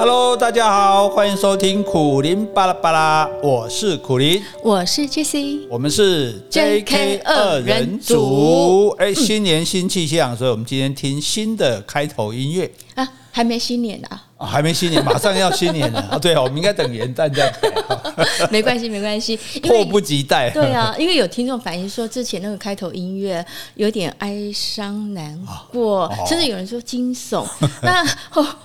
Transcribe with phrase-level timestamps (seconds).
[0.00, 8.88] Hello，大家好，欢迎收听苦林巴拉巴拉，我是苦林，我是 Jessie，我们是 JK 二人组。
[8.98, 12.72] 哎，新年新气象，所以我们今天听新的开头音乐。
[12.94, 14.24] 啊，还没新年呢、啊。
[14.40, 16.16] 哦、还没新年，马上要新年了啊！
[16.18, 17.68] 对啊，我们应该等元旦再开。
[18.50, 20.48] 没关系，没关系，迫不及待。
[20.48, 23.44] 对啊，因为有听众反映说，之前那个开头音乐
[23.74, 25.38] 有点哀伤难
[25.70, 27.40] 过，哦、甚至有人说惊悚。
[27.60, 28.02] 哦、那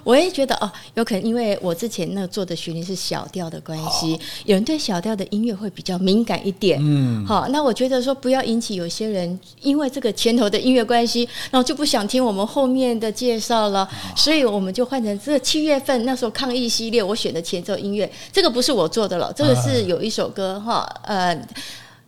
[0.06, 6.80] 我也觉得哦，有可能因为我之前那个做的旋律是小调的关系，哦、有人对小调的音乐会比较敏感一点。
[6.82, 15.65] 嗯，好，那我觉得说不要引起有些人因为这个前头的音乐关系，然后就不想听我们后面的介绍了，哦、所以我们就换成这个七。
[15.66, 21.36] 月份那时候抗疫系列，我选的前奏音乐，这个不是我做的了，这个是有一首歌哈，呃，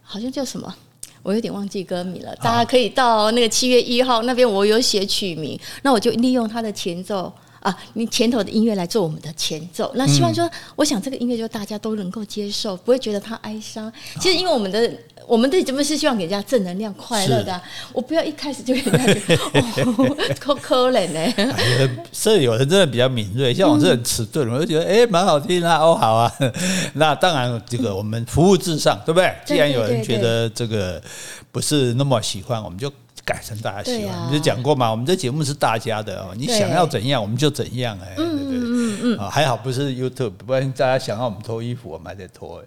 [0.02, 0.74] 好像叫什么，
[1.24, 2.36] 我有点忘记歌名了。
[2.38, 9.92] 大家可以到那个七月一号那边，我有写曲名，那我就利用它的前奏啊，你前头的音乐来做我们的前奏。
[9.96, 13.92] 那希望说，我想这个音乐就大家都能够接受，不会觉得它哀伤。
[14.22, 14.94] 其实因为我们的。
[15.28, 17.62] 我们的节目是希望给人家正能量、快乐的、啊。
[17.92, 21.54] 我不要一开始就给人家觉得可 可怜呢。
[22.14, 25.80] 所以有人真的比较敏锐，像我这很迟钝，嗯、我就觉得哎，蛮好听啊。
[25.80, 26.32] 哦，好啊。
[26.96, 29.34] 那当然，这个我们服务至上，对不对？
[29.46, 31.02] 既然有人觉得这个
[31.52, 32.90] 不是那么喜欢，我们就
[33.26, 34.16] 改成大家喜欢。
[34.16, 38.14] 啊、你就讲过嘛，我们这节目是大家的哦，你想要怎样，我们就怎样哎。
[38.16, 39.30] 对对对，嗯嗯嗯。
[39.30, 42.66] 还好不是 YouTube，不然大家想要我们脱衣服，我们还得脱哎。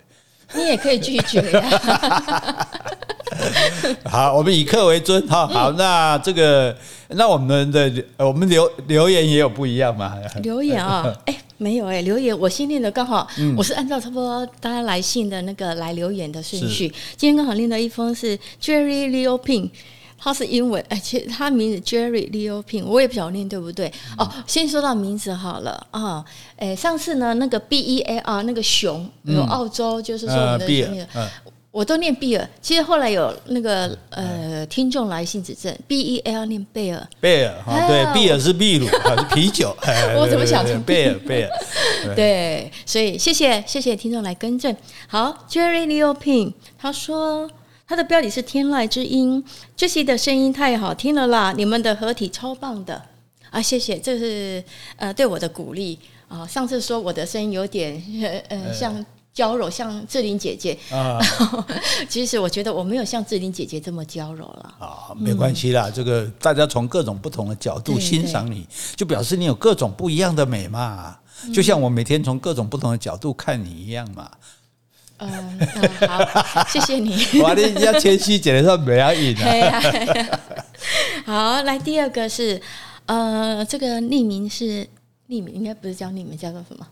[0.54, 2.68] 你也可以拒绝呀。
[4.04, 5.46] 好，我们以客为尊哈。
[5.46, 6.76] 好，那这个，
[7.08, 10.14] 那我们的我们留留言也有不一样嘛？
[10.42, 16.92] 留言啊， 哎，没有哎，留言我先念的刚好，我是按照差不多大家来信的那个来留言的顺序。
[17.16, 19.70] 今天刚好念到一封是 Jerry Leo Ping。
[20.22, 23.90] 他是英文，哎，其实他名字 Jerry Leo Ping，我也不晓得念对不对。
[24.18, 26.22] 哦，先说到名字好了啊，
[26.56, 31.30] 哎，上次呢那个 B E A R 那个熊有澳洲，就是说我们的那个，
[31.70, 32.46] 我都念比尔。
[32.60, 39.74] 其实后来有那个呃听众来信指正，B E R 念贝尔，贝尔哈，对，贝尔是秘鲁 还是啤酒？
[40.18, 42.14] 我怎么想成 贝尔贝尔？
[42.14, 44.76] 对，所以谢谢谢谢听众来更正。
[45.08, 47.48] 好，Jerry Leo Ping，他说。
[47.90, 49.44] 他的标题是《天籁之音》
[49.76, 51.52] ，Jessie 的声音太好听了啦！
[51.56, 53.02] 你们的合体超棒的。
[53.50, 54.62] 啊，谢谢，这是
[54.94, 55.98] 呃对我的鼓励。
[56.28, 56.46] 啊。
[56.46, 58.00] 上次说我的声音有点
[58.48, 60.78] 呃像娇柔，像志玲姐姐。
[60.92, 61.18] 啊，
[62.08, 68.64] 其实我觉得我没有像志玲姐姐这么娇柔了啊，没关系啦，嗯、这个大家从各种不同的角度欣赏你，
[68.94, 71.18] 就表示你有各种不一样的美嘛，
[71.52, 74.30] 就像我每天从各种不同的角度看你一样嘛。
[74.30, 74.59] 嗯，
[75.26, 77.14] 好，谢谢你。
[77.42, 79.82] 哇，你要谦虚，简直说没要赢啊。
[81.26, 82.60] 好，来第二个是，
[83.06, 84.86] 呃，这个匿名是
[85.28, 86.86] 匿名，应该不是叫匿名，叫做什么？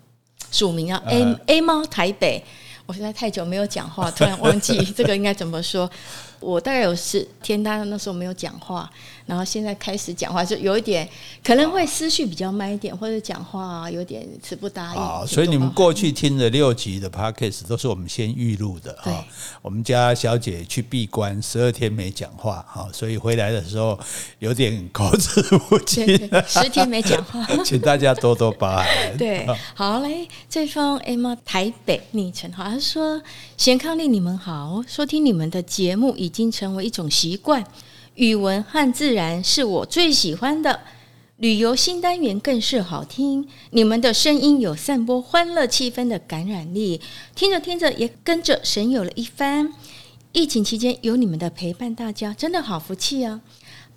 [0.50, 2.44] 署名啊，A A 猫台北。
[2.86, 5.90] 我实在太久没有讲话，突然忘记这个应该怎么说。
[6.40, 8.90] 我大概有十天，他那时候没有讲话，
[9.26, 11.08] 然后现在开始讲话，就有一点
[11.42, 14.98] 可能会思绪比较慢一点，或者讲话有点词不达意。
[14.98, 19.24] 啊，所以你们过去听的六集的 podcast 都是我们先预录的哈。
[19.62, 23.98] 我们家小姐去闭关十二天没讲话哈，所以回来的时候
[24.38, 26.06] 有点口齿不清，
[26.46, 29.16] 十天没讲话， 请大家多多包涵。
[29.16, 33.20] 对，好嘞，这封 Emma 台北昵称好像说，
[33.58, 37.64] 贤伉俪你们好，收听你们的节目已经成为一种习惯，
[38.14, 40.82] 语文和自然是我最喜欢的，
[41.38, 43.48] 旅游新单元更是好听。
[43.70, 47.00] 你们的声音有散播欢乐气氛的感染力，
[47.34, 49.72] 听着听着也跟着神游了一番。
[50.30, 53.40] 疫情期间有你们的陪伴，大家真的好福气啊！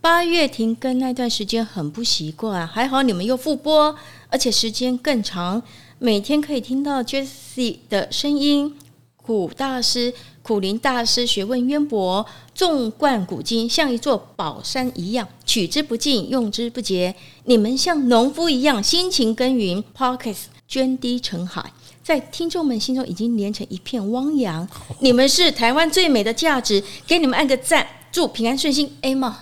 [0.01, 3.95] 八月停更那段时间很不习惯，还好你们又复播，
[4.29, 5.61] 而且时间更长，
[5.99, 8.75] 每天可以听到 Jessie 的声音。
[9.23, 17.13] 苦大师、苦林大师学问渊博，纵贯古今，像一座宝山一样，取之不尽，用之不竭。
[17.45, 21.71] 你们像农夫一样辛勤耕耘，pockets 涓滴成海，
[22.03, 24.67] 在听众们心中已经连成一片汪洋。
[24.99, 29.33] 你们是台湾最美的价值，给你们按个赞，祝平安顺心，Emma。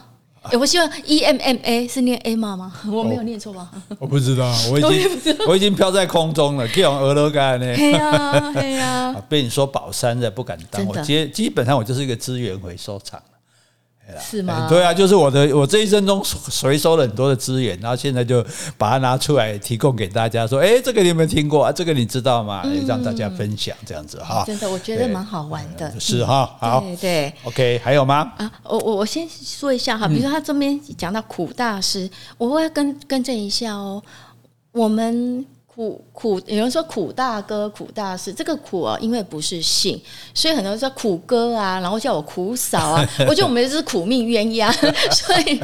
[0.44, 2.74] 欸、我希望 E M M A 是念 Emma 吗？
[2.92, 3.70] 我没有念错吧？
[4.00, 7.66] 我不知道，我已经 我已经飘在空中了，可以用俄罗干呢。
[7.76, 9.16] 对呀，对呀。
[9.28, 13.22] 被你说宝山的不敢当，我基基本上我就是一个资源回收厂。
[14.20, 14.68] 是吗？
[14.70, 16.24] 对啊，就是我的，我这一生中
[16.62, 18.44] 回收了很多的资源，然后现在就
[18.78, 21.72] 把它拿出来提供给大家，说，哎，这个你有没有听过啊？
[21.72, 22.64] 这个你知道吗？
[22.88, 24.44] 让大家分享这样子哈。
[24.48, 25.94] 真的，我觉得蛮好玩的。
[26.00, 28.32] 是哈，好，对，OK，还有吗？
[28.38, 34.02] 啊，我我我先说一下哈，比如说他这边讲到苦大师，我会跟更正一下哦，
[34.72, 35.46] 我们。
[35.80, 39.98] 苦苦，有人说苦大哥、苦大师，这个苦啊，因为不是姓，
[40.34, 44.70] 所以很多人说苦哥啊，然后叫我苦嫂啊， 我觉得我们就是苦命鸳鸯，
[45.10, 45.58] 所以，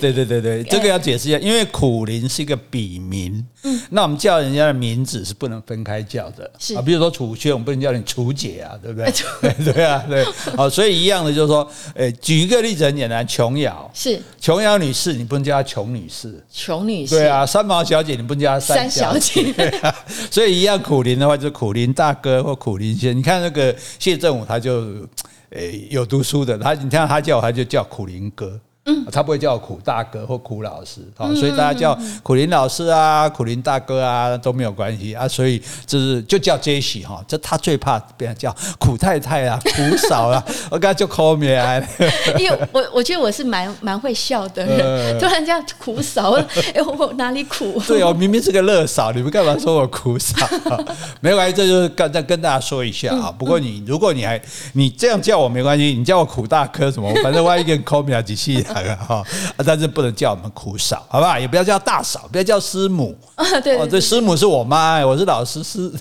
[0.00, 6.74] 对对对对，这个要解释一下，因为苦林是一个笔名，嗯，那我们叫人家的名字是不能分开叫的，是。
[6.74, 9.12] 啊，比如说楚轩，我们不能叫你楚姐啊，对不对？
[9.62, 10.24] 对对啊，对，
[10.56, 13.90] 好，所以一样的就是说，诶，举一个例子很简单，琼瑶。
[13.92, 14.18] 是。
[14.40, 19.12] 琼瑶女士，你不能叫她琼女士，琼女士，对啊，三毛小姐，你不能叫她三小。
[19.12, 19.52] 小姐，
[20.30, 23.16] 所以一样苦林的话，就苦林大哥或苦林先。
[23.16, 25.06] 你看那个谢正武，他就
[25.50, 28.60] 诶有读书的，他你看他叫我，他就叫苦林哥。
[28.84, 41.80] 嗯，他不会叫我苦大哥或苦老师，好，所以大家叫苦林老师啊、苦林大哥啊都没有关系啊，所以就是就叫 Jessie 哈，这他最怕别人叫苦太太啊、苦嫂啊，我刚才就 call me 啊，
[42.36, 46.32] 因为我我觉得我是蛮蛮会笑的人， 突然叫苦嫂，
[46.74, 47.80] 哎，我哪里苦？
[47.86, 50.34] 对哦，明明是个乐嫂，你们干嘛说我苦嫂？
[51.20, 53.32] 没关系，这就是跟再跟大家说一下啊。
[53.38, 54.42] 不过你如果你还
[54.72, 58.64] 你这样叫我没关系，你叫我苦大哥什么，反正万一给你 call me 啊几气。
[58.96, 59.24] 哈，
[59.64, 61.38] 但是不能叫我们苦嫂，好不好？
[61.38, 63.16] 也不要叫大嫂，不要叫师母。
[63.34, 65.92] 啊，对，师母是我妈，我是老师师，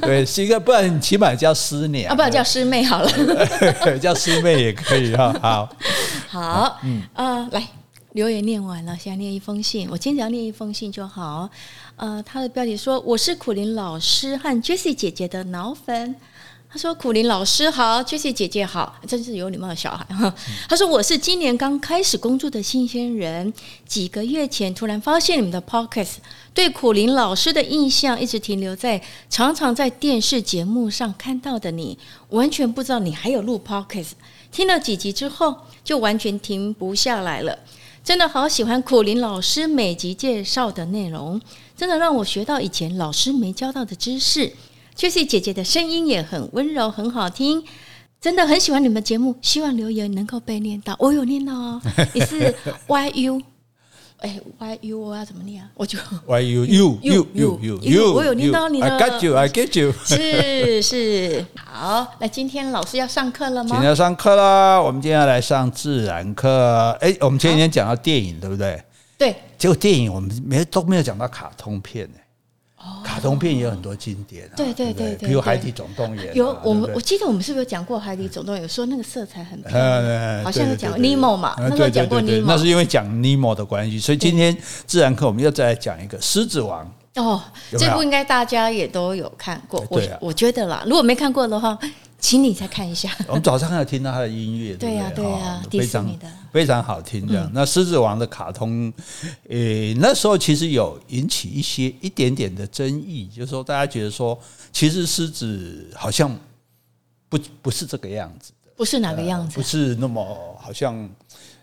[0.00, 5.34] 对， 是一个，不然你起码叫师娘，啊，不然叫师妹好了，叫师妹也可以哈。
[5.40, 5.68] 好，
[6.28, 7.66] 好，嗯啊，来，
[8.12, 11.48] 留言念完了，现在念一封信，我今天只要念一封信就好。
[11.96, 16.14] 呃，他的标题说：“我是苦林老师和 Jessie 姐姐的脑粉。”
[16.76, 20.06] 他说：“苦苓老师好，Jessie 姐姐好，真是有礼貌的小孩。
[20.68, 23.50] ”他说：“我是今年刚开始工作的新鲜人，
[23.88, 26.16] 几个月前突然发现你们的 Podcast，
[26.52, 29.00] 对苦苓老师的印象一直停留在
[29.30, 31.96] 常常在电视节目上看到的你，
[32.28, 34.10] 完全不知道你还有录 Podcast。
[34.52, 37.58] 听了几集之后，就完全停不下来了。
[38.04, 41.40] 真的好喜欢苦苓老师每集介绍的内容，
[41.74, 44.52] 真的让我学到以前老师没教到的知识。”
[44.96, 47.62] Jessie 姐姐的声音也很温柔，很好听，
[48.18, 49.36] 真的很喜欢你们节目。
[49.42, 51.82] 希望留言能够被念到，我有念到哦。
[52.14, 52.54] 你是
[52.86, 53.42] Y U，
[54.20, 55.68] 哎，Y U 我要怎么念啊？
[55.74, 58.86] 我就 Y U U U U U U，我有念到你的。
[58.86, 59.92] I got you, I get you。
[60.02, 63.68] 是是，好，那今天老师要上课了吗？
[63.68, 66.96] 今天要上课啦，我们今天要来上自然课。
[67.02, 68.82] 哎，我们前几天讲到电影，对不对？
[69.18, 69.36] 对。
[69.58, 72.18] 结果电影我们没都没有讲到卡通片呢。
[73.04, 76.32] 卡通片也有很多经典，啊，对对对，比如《海底总动员》。
[76.34, 78.60] 有我们，我记得我们是不是有讲过《海底总动员》？
[78.62, 82.54] 有说那个色彩很 漂亮，好像有讲尼莫嘛，那个讲过尼莫。
[82.54, 84.56] 那是因为讲尼莫的关系，所以今天
[84.86, 86.84] 自然课我们又再来讲一个《狮子王》。
[87.22, 87.40] 哦，
[87.78, 91.78] 这部应该大家也都有看过，我我觉得啦，如果没看过的话。
[92.18, 93.10] 请你再看一下。
[93.28, 96.18] 我们早上还有听到他的音乐， 对呀，对呀，非常
[96.52, 97.26] 非常好听。
[97.26, 98.92] 这样，那《狮子王》的卡通，
[99.48, 104.38] 诶，那时候其实有引起一些一点点的争议，就是说大家觉得说，
[104.72, 106.34] 其实狮子好像
[107.28, 111.08] 不不是这个样子的，不是哪个样子，不是那么好像，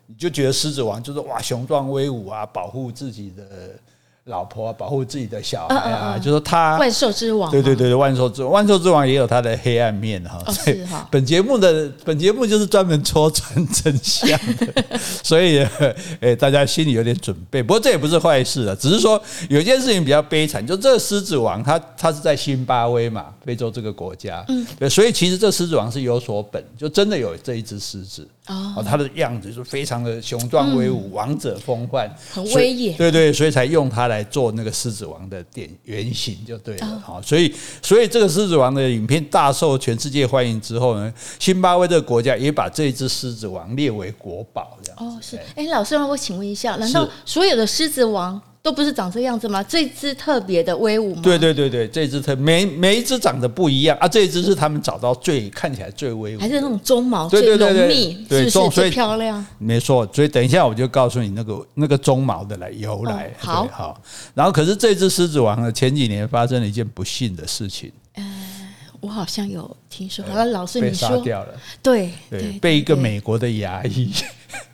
[0.06, 3.80] 你就觉得狮子王就是哇雄壮威武啊，保护自己的。
[4.25, 10.42] 老婆保护自己的小孩啊，就说他万兽之王，对对对，万兽之王，万兽之王也有他的黑暗面哈。
[10.50, 11.06] 是哈。
[11.12, 15.68] 本节目的本节目就是专门戳穿真相的， 所以
[16.21, 17.62] 诶，大家心里有点准备。
[17.62, 28.26] 不过这也不是坏事啊，只是说有一件事情比较悲惨，就这个狮子王他他是在新巴威嘛，非洲这个国家，嗯，对，所以其实这狮子王是有所本，就真的有这一只狮子。
[28.47, 32.97] 哦，他的样子就非常的雄壮威武，王者风范，很威严。
[32.97, 37.02] 对对，所以才用他来做那个狮子王的点原型，就对了。
[37.06, 44.78] 好，所以所以这个狮子王的影片大受全世界欢迎之后呢，辛巴威这个国家也把这只狮子王列为国宝。
[44.83, 45.40] 这样哦，是。
[45.56, 48.42] 哎，老师，我请问一下，难道所有的狮子王？
[48.64, 49.62] 都不是长这样子吗？
[49.62, 51.22] 这只特别的威武吗？
[51.22, 59.46] 对对对对，这只特每每一只长得不一样啊，这一只是他们找到最看起来最威武，还是那种鬃毛最浓密，是不是最漂亮？
[59.58, 63.26] 没错，所以等一下我就告诉你那个那个鬃毛的来由来。
[63.42, 64.02] 哦、好好，
[64.34, 67.92] 然后可是这只狮子王呢，前几年发生了一件不幸的事情。
[68.14, 68.24] 呃，
[69.02, 74.10] 我好像有听说，好像老师你说被杀掉了，对对，对，被一个美国的牙医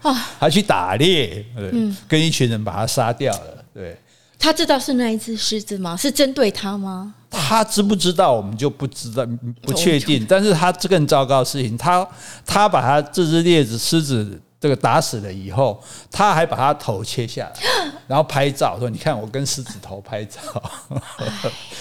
[0.03, 3.58] 啊， 他去打猎，嗯，跟一群人把他杀掉了。
[3.79, 3.98] 对，
[4.38, 5.95] 他知道是那一只狮子吗？
[5.95, 7.15] 是针对他吗？
[7.29, 9.25] 他知不知道，我们就不知道，
[9.62, 10.25] 不确定。
[10.27, 12.05] 但是他这更糟糕的事情，他
[12.45, 15.81] 他把他这只猎子狮子这个打死了以后，
[16.12, 20.41] 他还把他头切下来， 然后拍照说：“你看我跟狮子头拍照。”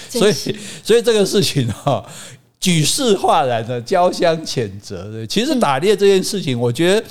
[0.09, 0.33] 所以，
[0.85, 2.09] 所以这个事情哈，
[2.61, 5.27] 举世哗然的，交相谴责的。
[5.27, 7.05] 其实打猎这件事情，我觉得。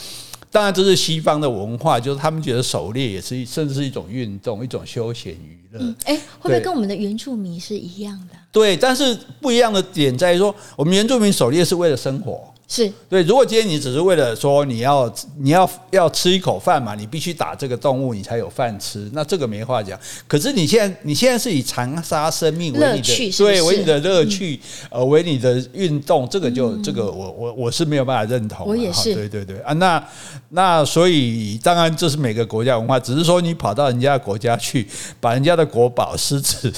[0.58, 5.80] 当然这是西方的文化，就是他们觉得狩猎也是甚至是一种运动，一种休闲娱乐。
[6.06, 8.36] 哎，会不会跟我们的原住民是一样的？
[8.52, 12.52] 对，但是不一样的点在于说，我们原住民狩猎是为了生活。
[12.70, 15.10] 是对，如果今天你只是为了说你要
[15.40, 19.98] 你要要吃一口饭嘛，你必须打这个动物，你才有饭吃，那这个没话讲。
[20.28, 24.60] 可是你现在你现在是以残杀生命为你的对，为你的乐趣，
[24.90, 28.68] 呃，为你的运动，这个就这个我我我是没有办法认同。
[28.68, 30.06] 我也是，对对对啊，那
[30.50, 34.86] 那所以当然这是每个国家文化，只是说你跑到人家的国家去，
[35.22, 36.74] 把人家的国宝狮子。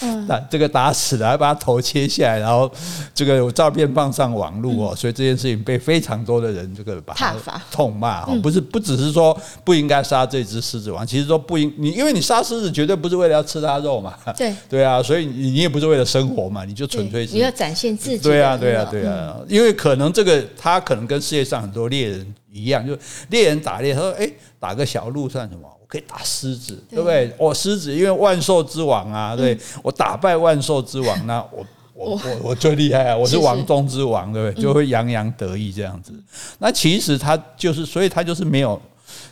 [0.00, 2.70] 嗯，那这个打死了，还把他头切下来，然后
[3.14, 7.34] 这个有照片放上网络哦，所以这件事情被非常多的人这个把他
[7.70, 14.52] 痛骂哦，不是不只是说不应该杀这只狮子王，其实说不应你，因为你杀狮子绝对不是为了要吃它肉嘛，对。
[14.68, 22.98] 对啊，所以你你也不是为了生活嘛，你就纯粹是你要展现自己，对啊对啊对啊，因为可能这个他可能跟世界上很多猎人一样，就
[23.30, 25.68] 猎人打猎，他说哎，打个小鹿算什么？
[25.86, 27.32] 可以打狮子，对不对？
[27.38, 33.16] 我狮子，因为万兽之王啊，对我打败万兽之王，那我我我我最厉害啊！
[33.18, 34.62] 我是王中之王，对不对？
[34.62, 36.12] 就会洋洋得意这样子。
[36.58, 38.80] 那其实他就是，所以他就是没有，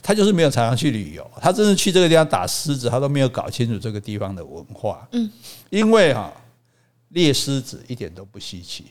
[0.01, 1.29] 他就是没有常常去旅游。
[1.41, 5.09] 他真的去这个地方打狮子，他都没有搞清楚这个地方的文化。
[5.13, 5.29] 嗯，
[5.71, 6.33] 因为哈
[7.09, 8.87] 猎狮子一点都不稀奇。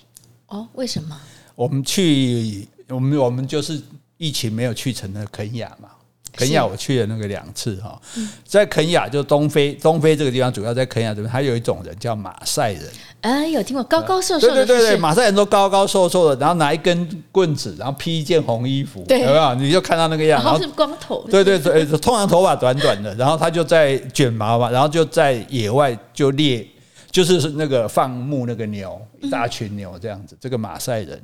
[0.48, 1.18] 哦，为什么？
[1.56, 3.82] 我们去，我们我们就是
[4.18, 5.90] 疫情没有去成的肯亚嘛。
[6.36, 8.00] 肯雅我去了那个两次哈，
[8.46, 12.84] 在肯雅就东非，东非这个地方主要在肯雅这边，还有一种人叫马赛人。
[13.22, 14.56] 哎，有听过高高瘦瘦的？
[14.56, 19.54] 对对对对，马赛人都高高瘦瘦的，然后拿一根棍子，然后披一件红衣服，对，有没有？
[19.56, 21.24] 你就看到那个样，然后是光头。
[21.30, 26.66] 对对对，通常头发短短的，然后他就在卷毛嘛，然后就在野外就猎。
[27.12, 30.38] 就是那个放牧那个牛，一大群牛这样子。
[30.40, 31.22] 这个马赛人，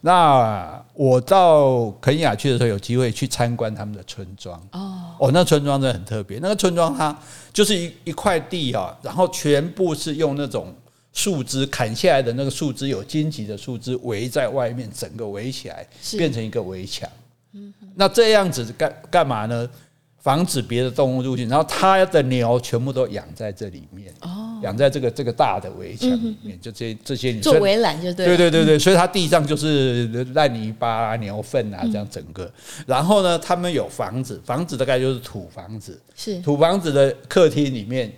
[0.00, 4.58] 那我到肯雅去的时候，有机会去参观他们的村庄。
[4.72, 6.38] 哦，哦，那村庄真的很特别。
[6.40, 7.16] 那个村庄它
[7.52, 10.74] 就是一一块地啊，然后全部是用那种
[11.12, 17.06] 树枝砍下来的那个树枝，有荆棘的树枝围在外面，整个围起来，变成一个围墙。
[17.94, 19.68] 那这样子干干嘛呢？
[20.26, 28.26] 防止别的动物入侵，然后它的牛全部都养在这里面，哦养在这个这个大的围墙里面，就这这些做围栏就对。
[28.26, 32.50] 对对对对，所以它地上就是烂泥巴啊、牛粪啊这样整个。
[32.86, 38.12] 然后呢，他们有房子，房子大概就是土房子，是土房子的客厅里面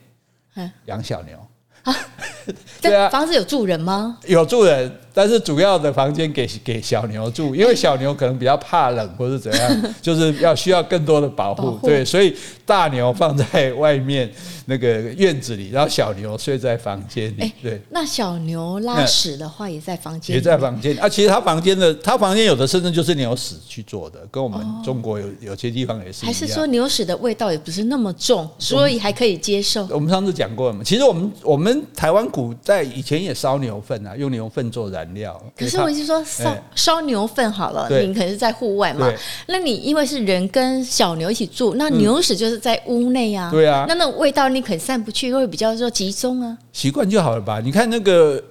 [0.86, 1.36] 养小牛
[1.82, 1.94] 啊。
[2.80, 4.18] 对啊，房子有住人吗？
[4.24, 11.76] 有住人，但是主要的房间给给小牛住，因为小牛可能比较怕冷或是怎样， 就是要需要更多的保护。
[11.84, 12.32] 对，所以
[12.64, 14.30] 大牛放在外面
[14.66, 17.52] 那个院子里，然后小牛睡在房间里。
[17.60, 21.08] 对，那小牛拉屎的话也在房间，也在房间啊。
[21.08, 26.24] 其实他房间的，他房间有的甚至就是牛屎去做的，跟我们中国有有些地方也是。
[26.24, 29.84] 还是说牛屎的味道也不是那么重，所以还可以接受？
[29.90, 30.84] 我们上次讲过了嘛。
[30.84, 35.40] 其实我们我们台湾古代以前也烧牛粪啊，用牛粪做燃料。
[35.56, 39.12] 可是我是说烧烧牛粪好了，你可能是在户外嘛。
[39.46, 43.50] 那你因为是人跟小牛一起住，那牛屎就是在屋内啊。
[43.50, 46.56] 对啊，那那味道你可能散不去，会比较说集中啊。
[46.72, 47.60] 习惯就好了吧？
[47.60, 48.42] 你看那个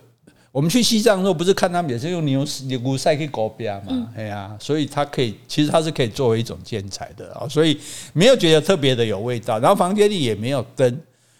[0.51, 4.07] 我们去西藏的时候，不是看他们也是用牛屎、牛骨塞去狗边嘛？
[4.15, 7.79] 哎呀，所以它可以，其实它是可以作为一种建材的啊，所以
[8.13, 9.59] 没有觉得特别的有味道。
[9.59, 10.99] 然后房间里也没有灯。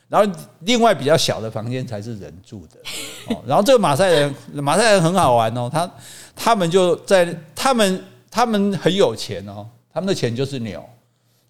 [0.09, 5.91] 然后另外比较小的房间才是人住的，哦， 然后这个马赛人，马赛人很好玩哦，他
[6.35, 10.81] 他们就在他们他们很有钱哦，他们的钱就是牛，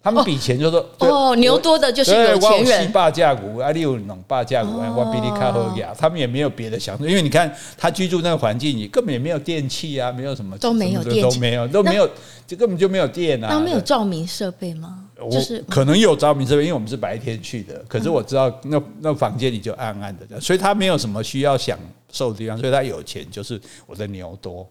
[0.02, 12.10] 他们比钱就是哦，牛多的就是有钱人，霸价股啊，六农霸价股啊，我比你卡好呀，他们也没有别的享受，因为你看他居住那个环境你根本也没有电器啊，没有什么都没有电都没有都没有，
[12.44, 15.04] 就根本就没有电啊，那没有照明设备吗？
[15.20, 15.30] 我
[15.68, 17.84] 可能有照明设备，因为我们是白天去的。
[17.88, 21.78] 可是我知道那那房间里就暗暗的，所以他没有什么需要享
[22.12, 22.56] 受的地方。
[22.56, 24.68] 所以他有钱就是我的牛多，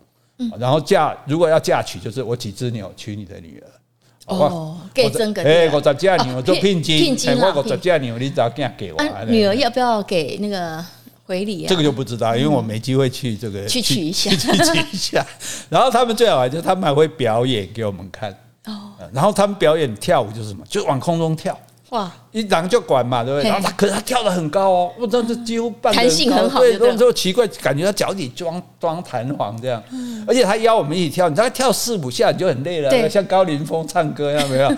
[0.57, 3.67] 然后嫁如果要嫁娶，就是我几只牛娶你的女儿。
[4.27, 9.01] 哦，给真个哎，我十只牛做聘金，聘金我十只牛，你找给给我。
[9.25, 10.83] 女儿要不要给那个
[11.23, 11.67] 回礼啊？
[11.69, 15.25] 这个就不知道，因为我没机会去这个去取一下，去取一下。
[15.69, 18.33] 然后他们最好玩就是他们还会表演给我们看。
[18.67, 21.57] 哦，然后他们表演跳舞就是什么，就往空中跳，
[21.89, 23.49] 哇，一狼就管嘛，对不对？
[23.49, 29.81] 然后他可是他跳得很高哦，我真的几乎半弹性很好，对，然后就奇怪，感觉他脚底装装弹簧这样，
[30.27, 34.69] 而且他邀我们一起跳，你大概跳四五下你就很累了，像高凌风唱歌一样，没有？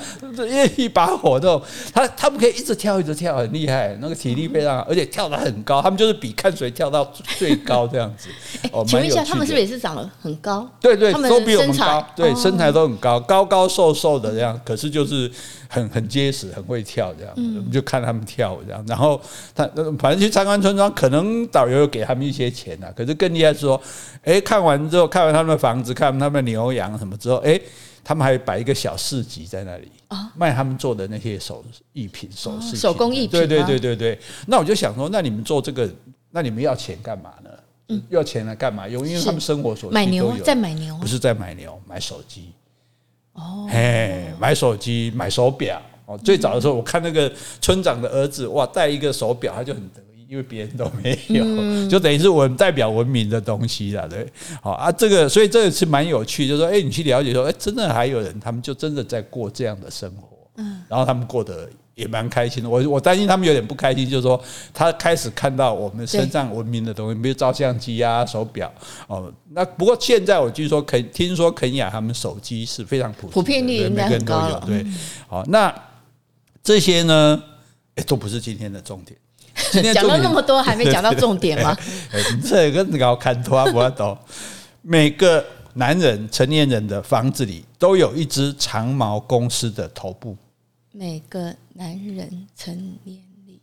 [0.45, 1.59] 因 为一把火都，
[1.91, 8.29] 他他们可以一直跳一直跳，很厉害，那个体力非常好，而且跳得很高，他们就是比看谁跳到最高这样子。
[8.71, 10.69] 哦，请问一下，他们是不是也是长得很高？
[10.79, 15.31] 对对，都比我们高，对，身材都很高，高高瘦瘦的这样，可是就是。
[15.71, 18.83] 很很结实，很会跳这样，我们就看他们跳这样。
[18.87, 19.19] 然后
[19.55, 19.65] 他
[19.97, 22.87] 反正去参观村庄，可能导游有给他们一些钱呐。
[22.95, 23.81] 可是更厉害是说，
[24.23, 27.59] 哎，看完之后，看完他们的房子，看完他们的牛羊什么之后，哎，
[28.03, 29.91] 他们还摆一个小市集在那里，
[30.35, 31.63] 卖他们做的那些手
[31.93, 33.29] 艺品、首饰、手工艺品。
[33.29, 34.19] 对对对对对。
[34.47, 35.89] 那我就想说，那你们做这个，
[36.31, 37.49] 那你们要钱干嘛呢？
[37.91, 39.03] 嗯要钱来干嘛用？
[39.07, 42.51] 因为他们生活所需买牛，在买牛，不是在买牛，买手机。
[43.33, 46.19] 哦，嘿，买手机、买手表哦。
[46.23, 51.43] 最早的时候，我看那个村长的儿子，哇，戴一个手表，他就很得意，因为别人都没有，
[51.87, 54.27] 就等于是文代表文明的东西了，对。
[54.61, 61.69] 好啊，这个所以这个是蛮有趣，就是说，哎，你去了解说，哎，真的还有人，他们就真的在过这样的生活，嗯，然后他们过得。
[61.95, 64.41] 也蛮开心的，我我担心他们有点不开心，就是说
[64.73, 68.71] 他开始看到我们身上文明的东西，比如照相机啊、手表
[69.07, 69.29] 哦。
[69.49, 74.85] 那不过现在我据说肯听说肯雅他们手机是非常普普遍率应该很高了，对。
[75.27, 75.69] 好，那
[76.69, 77.43] 这些呢，
[77.95, 79.17] 哎，都不是今天的重点。
[79.73, 81.75] 今天讲了那么多，还没讲到重点吗？
[82.47, 84.17] 这个你搞看图啊，不。
[84.83, 90.37] 每个男人成年人的房子里都有一只长毛公狮的头部。
[90.91, 93.59] 每个男人成年里，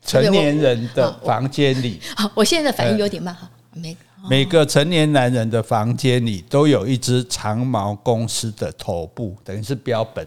[0.00, 3.50] 成年人的房间里， 好，我现在的反应有点慢哈。
[3.72, 3.96] 每
[4.30, 10.24] 每个成年男人的房间里都有一只长毛公狮的头部，等于是标本。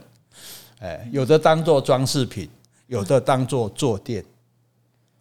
[0.80, 2.50] 哎，有的当做装饰品，
[2.88, 4.24] 有的当做坐垫。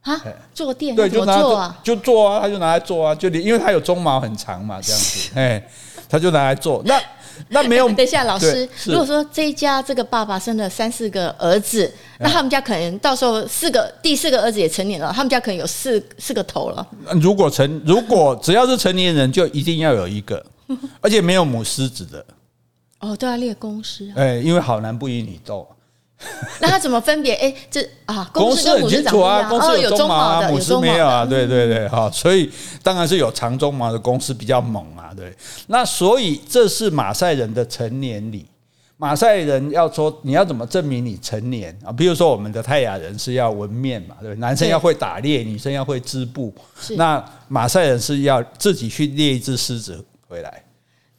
[0.02, 0.22] 啊，
[0.54, 0.94] 坐垫？
[0.94, 5.68] 对，就拿啊，就坐啊，他就拿来坐啊，就你因为他有鬃毛很长嘛，这样子， 哎，
[6.08, 6.80] 他就拿来坐。
[6.84, 7.02] 那
[7.48, 16.86] 那没有， 等一下，老师，如果说这一家这个爸爸生了三四个儿子，那他们家可能到时候四个第四个儿子也成年了，他们家可能有四四个头了。
[17.20, 20.44] 如果成，如果只要是成年人，就一定要有一个，
[21.02, 22.24] 而且没有母狮子的。
[23.06, 24.14] 哦，都要列公司啊。
[24.16, 25.66] 哎，因为好男不与女斗。
[26.62, 27.34] 那他怎么分别？
[27.34, 32.50] 哎、欸，这啊，公狮很清楚啊，公司有鬃毛啊，母狮没有啊，对对对，哈，所以
[32.82, 35.30] 当然是有长鬃毛的公狮比较猛啊，对。
[35.66, 38.46] 那所以这是马赛人的成年礼。
[38.96, 41.92] 马赛人要说你要怎么证明你成年啊？
[41.92, 46.50] 比如说我们的泰雅人是要纹面嘛，对，男生要会打猎，女生要会织布。
[46.96, 50.62] 那马赛人是要自己去猎一只狮子回来。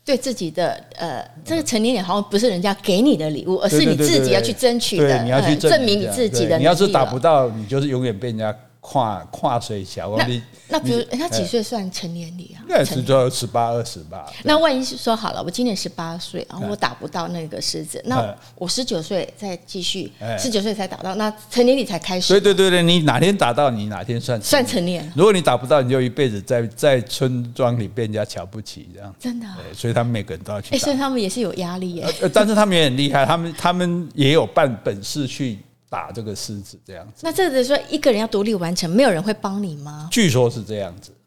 [0.07, 6.57] 对自己的呃，这个成年礼好像不是人家给你的礼物，而是你自己要去争取的，你要去证明你自己的。
[6.57, 8.55] 你要是达不到，你就是永远被人家。
[8.79, 12.63] 跨跨岁小，那那比如他几岁算成年礼啊？
[12.67, 14.31] 那是就十八二十吧。
[14.43, 22.33] 那万一是说好了，我今年十八岁，然后我打不到那个狮子，那我十九岁再继续，十九岁才打到，那成年礼才开始。
[22.33, 25.11] 对对对对，你哪天打到，你哪天算算成年。
[25.15, 29.47] 如果你打不到，你就一辈子在在村庄里被人家瞧不起，这样真的。
[29.73, 30.75] 所以他们每个人都要去。
[30.75, 32.05] 哎，所以他们也是有压力耶。
[32.33, 35.59] 但是他们也很厉害，他们他们也有办本事去。
[35.89, 40.09] 打这个狮子这样子，那这是说一个人要独立完成，没有人会帮你吗？
[40.11, 41.26] 据说是这样子啊，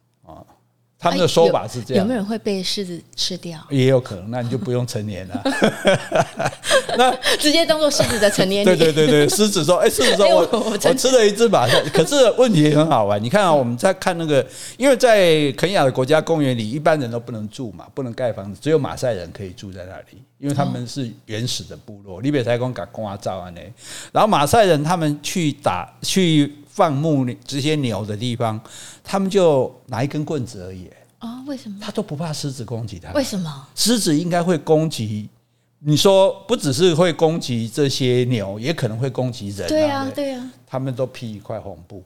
[1.00, 2.04] 他们的说法是这样。
[2.04, 3.58] 有没有人会被狮子吃掉？
[3.70, 5.42] 也有可能，那你就不用成年了。
[6.98, 8.66] 那直接当做狮子的成年礼。
[8.66, 20.22] 对对对对，狮子说：“哎，狮子说我我吃了一只马赛。”可是问题也很好玩，你看啊，我们在看那个，因为在肯亚的国家公园里，一般人都不能住嘛，不能盖房子，只有马赛人可以住在那里。
[20.38, 23.60] 因为他们是原始的部落，你别才讲讲光照啊呢。
[24.10, 28.60] 然后马赛人他们去打去放牧这些牛的地方，
[29.02, 30.88] 他们就拿一根棍子而已。
[31.18, 31.42] 啊？
[31.46, 31.76] 为什么？
[31.80, 33.12] 他都不怕狮子攻击他？
[33.12, 33.68] 为什么？
[33.74, 35.28] 狮子应该会攻击？
[35.80, 39.68] 你说不只是会攻击这些牛，也可能会攻击人。
[39.68, 40.50] 对啊，对啊。
[40.66, 42.02] 他们都披一块红布。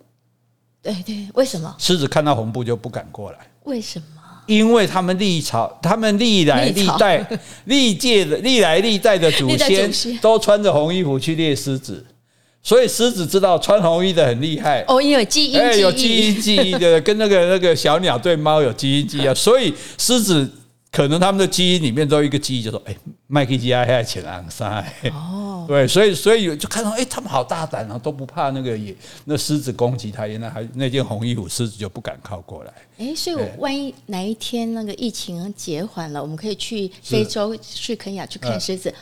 [0.83, 1.75] 对对，为什么？
[1.79, 3.39] 狮子看到红布就不敢过来。
[3.65, 4.07] 为什么？
[4.47, 7.27] 因为他们历朝，他们历来历代
[7.65, 12.05] 历届的历来历代的祖先都穿着红衣服去猎狮子，
[12.65, 14.85] 所以狮子知道穿红衣的很厉害。
[14.89, 20.51] 哦，因为基因，哎，有基因记忆的， 跟那个那个小鸟对猫有基因记忆啊，所以狮子。
[20.95, 22.97] 可能他们的基因里面都有一个记忆，就说：“哎，
[23.27, 24.81] 麦克基亚还请昂山。”
[25.13, 32.73] 哦，对，所以所以就看到，哎，他们好大胆啊，都不怕那个野那狮子攻击他，原来还那件红衣服，狮子就不敢靠过来。
[32.99, 38.95] 哎，所以我万一哪一天那个疫情减缓了，我们可以去非洲、去肯亚去看狮子，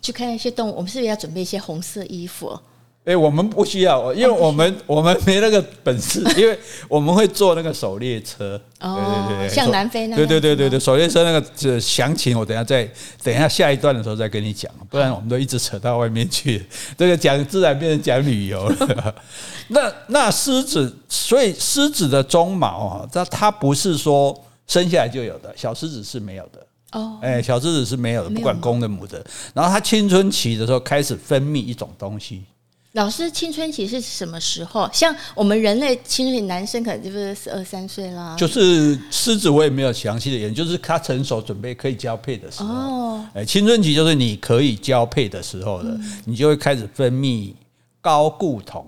[0.00, 0.76] 去看那些动物。
[0.76, 2.56] 我们是不是要准备一些红色衣服？
[3.02, 8.60] 哎，我们不需要，因为我们 我们没那个本事，因为我们会坐那个狩猎车。
[8.78, 10.16] 哦，对对对，像南非那样。
[10.16, 12.84] 对对对对对，狩猎车那个详情，我等下再
[13.22, 16.64] 等一下下一段的时候再跟你讲，不然我们都一直扯到外面去。
[16.98, 19.14] 这个讲自然变成讲旅游了。
[19.68, 26.66] 那那狮子，所以狮子的鬃毛啊，它它不是说生下来就有的，小狮子是没有的。
[26.92, 29.24] 哦，哎，小狮子是没有的，不管公的母的。
[29.54, 32.44] 然后它青春期的时候开始分泌一种东西。
[32.92, 34.90] 老师，青春期是什么时候？
[34.92, 38.34] 像我们人类青春期，男生可能就是十二三岁啦。
[38.36, 42.74] 就是狮子，我也没有详细的研究，就是它成熟准备可以交配的时候。
[42.74, 47.52] 哦，哎，青春期就是你可以交配的时候了，你就会开始分泌
[48.00, 48.84] 高固酮。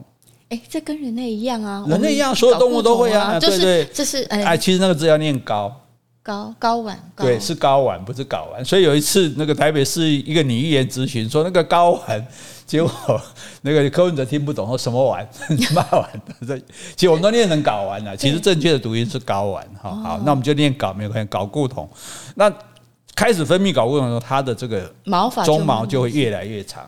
[0.49, 3.39] 哎，这跟人类一样啊，人类一样，所有动物都会啊。
[3.39, 5.73] 就是就是哎，其实那个字要念高。
[6.25, 8.65] 高睾丸，对，是睾丸，不是睾丸。
[8.65, 12.25] 所以有一次，那个台北市一个女议员咨询说，那个睾丸，
[12.73, 13.21] 结果
[13.61, 15.29] 那个柯文哲听不懂，说什么玩？
[15.31, 16.11] 什么丸？
[16.97, 19.63] 其实我们都念成睾丸了，其实正确的读音是睾丸。
[19.79, 21.87] 好好，那我们就念睾，没有关系，睾固酮。
[22.35, 22.51] 那
[23.15, 26.87] 开始分泌睾固酮的时候，它的这个毛发鬃毛就会越来越长，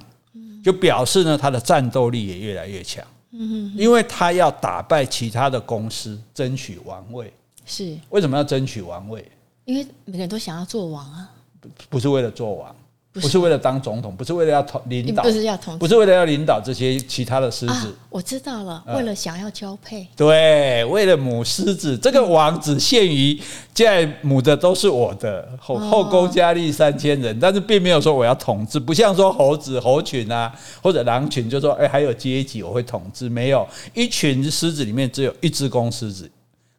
[0.65, 3.05] 就表示呢，它的战斗力也越来越强。
[3.33, 7.31] 嗯，因为它要打败其他的公司，争取王位。
[7.67, 9.31] 是为什么要争取王位？
[9.67, 12.75] 因为每个人都想要做王啊，不不是为了做王，
[13.15, 17.73] 不是，为了当总统，不是为了要统领导，不是要统，不是为了要领导这些其他的狮子。
[17.73, 20.03] 啊，我知道了，为了想要交配。
[20.03, 23.41] 嗯，对，为了母狮子，这个王只限于
[23.73, 36.31] 在母的都是我的后后宫佳丽三千人，但是并没有说我要统治，不像说猴子猴群啊或者狼群，就说哎还有阶级我会统治，没有，一群狮子里面只有一只公狮子。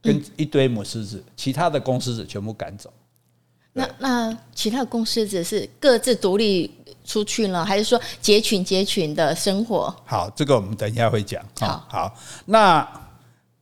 [0.02, 2.92] 跟一堆母狮子，其他的公狮子全部赶走。
[3.78, 6.72] 那那其他的公狮子是各自独立
[7.04, 9.94] 出去了，还是说结群结群的生活？
[10.06, 11.44] 好，这个我们等一下会讲。
[11.60, 12.88] 好，好，那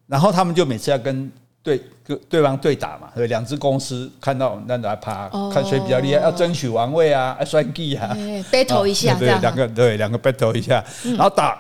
[0.06, 1.32] 然后他们就每次要跟
[1.64, 8.16] 对跟对方对打嘛，对，两只公狮看到那来趴，看谁比较厉害，要争取王位啊，要算计啊
[8.52, 11.58] ，battle 一下，对，两个对两个 battle 一下，然后打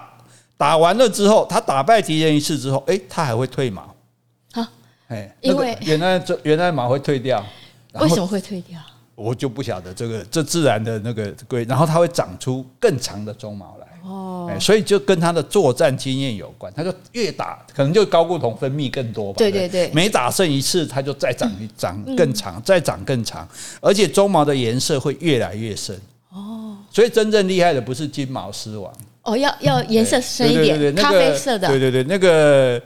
[0.55, 3.95] 打完了之后，他打败敌人一次之后，哎，他还会退毛。
[5.09, 7.43] 哎，因为原来这原来马会退掉，
[8.01, 8.79] 为什么会退掉？
[9.15, 16.73] 我就不晓得这个这自然的那个规，然后它会长出更长的鬃毛来哦，哎，所以就跟它的作战经验有关。
[16.75, 19.37] 它就越打，可能就高固酮分泌更多吧。
[19.37, 23.47] 对对对，每打胜一次，它就再长一长更长，再长更长，
[23.79, 25.95] 而且鬃毛的颜色会越来越深
[26.31, 26.75] 哦。
[26.89, 31.67] 所以真正厉害的不是金毛狮王哦，要要颜色深一点，咖啡色的。
[31.67, 32.81] 对对对，那个。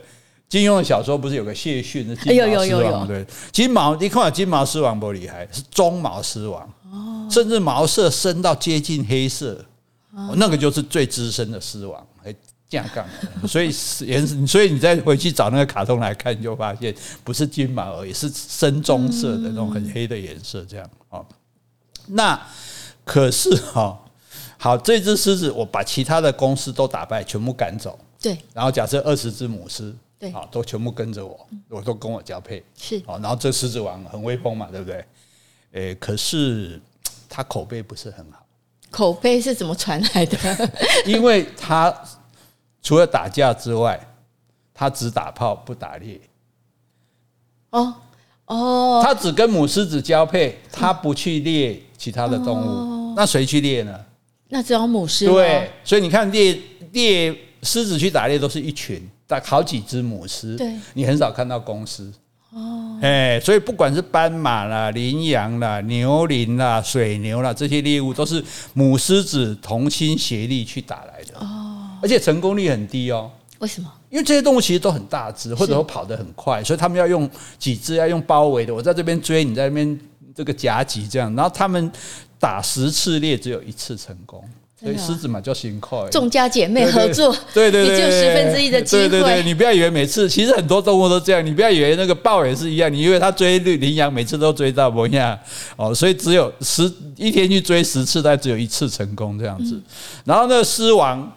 [0.48, 3.06] 金庸的小说不是有个谢逊的金毛狮王？
[3.06, 6.66] 对，金毛你看金毛狮王不厉害，是棕毛狮王，
[7.30, 9.62] 甚至毛色深到接近黑色，
[10.36, 12.34] 那个就是最资深的狮王，还
[12.66, 13.06] 架杠。
[13.46, 13.66] 所以
[14.06, 21.20] 颜色，所以你再回去找那个卡通来看，你就发现不是金毛而已，是深棕色的那种很黑的颜色，这样啊。
[22.06, 22.40] 那
[23.04, 24.00] 可是哈，
[24.56, 27.98] 好，这只狮子我把其他的公狮都打败，全部赶走。
[28.18, 29.94] 对，然后假设二十只母狮。
[30.18, 35.04] 对，好，都全部跟着我，我都跟我交配，是，好，然后这狮子王很威风嘛，对不对？
[35.72, 36.80] 诶，可是
[37.28, 38.44] 他口碑不是很好，
[38.90, 40.70] 口碑是怎么传来的？
[41.06, 41.94] 因为他
[42.82, 43.98] 除了打架之外，
[44.74, 46.20] 他只打炮不打猎。
[47.70, 47.94] 哦
[48.46, 54.04] 哦，他只跟母狮子交配，他不去猎其他的动物，哦、那谁去猎呢？
[54.48, 55.26] 那只有母狮。
[55.26, 56.58] 对，所以你看猎
[56.92, 59.06] 猎狮子去打猎都是一群。
[59.28, 62.10] 带好几只母狮，对，你很少看到公狮
[62.50, 73.30] 哦，哎，所以不管是斑马啦、羚羊啦、牛羚啦、水牛啦，这些猎物都是母狮子同心协力去打来的哦，而且成功率很低哦。
[73.58, 73.92] 为什么？
[74.08, 78.74] 因为这些动物其实都很大只，或者说跑得很快，所以他们要用几只要用包围的。
[78.74, 80.00] 我在这边追，你在那边
[80.34, 81.92] 这个夹击这样，然后他们
[82.38, 84.42] 打十次猎只有一次成功。
[84.80, 86.08] 所以狮子嘛，叫辛苦。
[86.08, 89.08] 众家姐妹合作，对对对，你就十分之一的机会。
[89.08, 91.44] 对对对，你不要以为每次，其实很多动物都这样。
[91.44, 95.36] 你不要以为那个豹也是一样，你以为它追羚羊每次都追到不一样
[95.74, 95.92] 哦。
[95.92, 99.80] 所以只有十一天去追十次，但只有一次成功这样子。
[100.24, 101.28] 然后那个狮王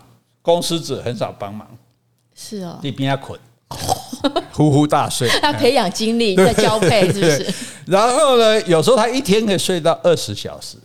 [0.43, 1.67] 公狮子很少帮忙，
[2.36, 3.39] 是哦，一边要捆，
[4.51, 5.27] 呼呼大睡。
[5.41, 7.47] 他培养精力在交配，是不是？
[7.88, 10.77] 然后呢，有时候他一天可以睡到二十小时。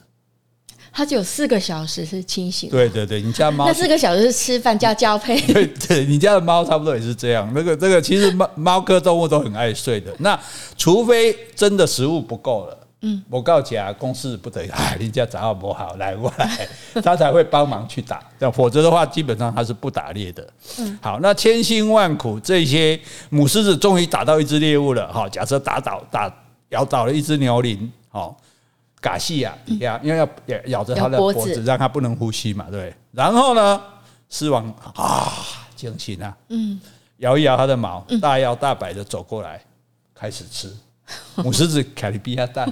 [0.97, 2.71] 它只有四个小时是清醒。
[2.71, 5.39] 对对对，你家猫那四个小时是吃饭加交配。
[5.53, 7.53] 对对，你家的猫差不多也是这样。
[7.55, 10.11] 那个这个，其实猫猫科动物都很爱睡的。
[10.21, 10.41] 那
[10.79, 16.67] 除非真的食物不够了，嗯，我告假公司不得，哎，人家找我不好，来过来，
[17.05, 20.49] 他才会帮忙去打，这样，否则的话，基本上他是不打猎的。
[20.79, 26.35] 嗯，好，那千辛万苦，这些母狮子终于打到一只猎物了，哈，假设打倒打
[26.71, 28.35] 咬倒了一只牛羚，好，
[29.07, 32.93] 嘎西亚，呀，因为要咬咬着它的脖子，让他不能呼吸嘛，对。
[33.13, 33.81] 然后呢，
[34.29, 35.33] 狮王啊，
[35.77, 36.81] 惊醒啊，嗯，
[37.19, 39.63] 摇一摇它的毛，大摇大摆的走过来，
[40.13, 40.69] 开始吃。
[41.37, 42.69] 母狮子卡利比亚蛋，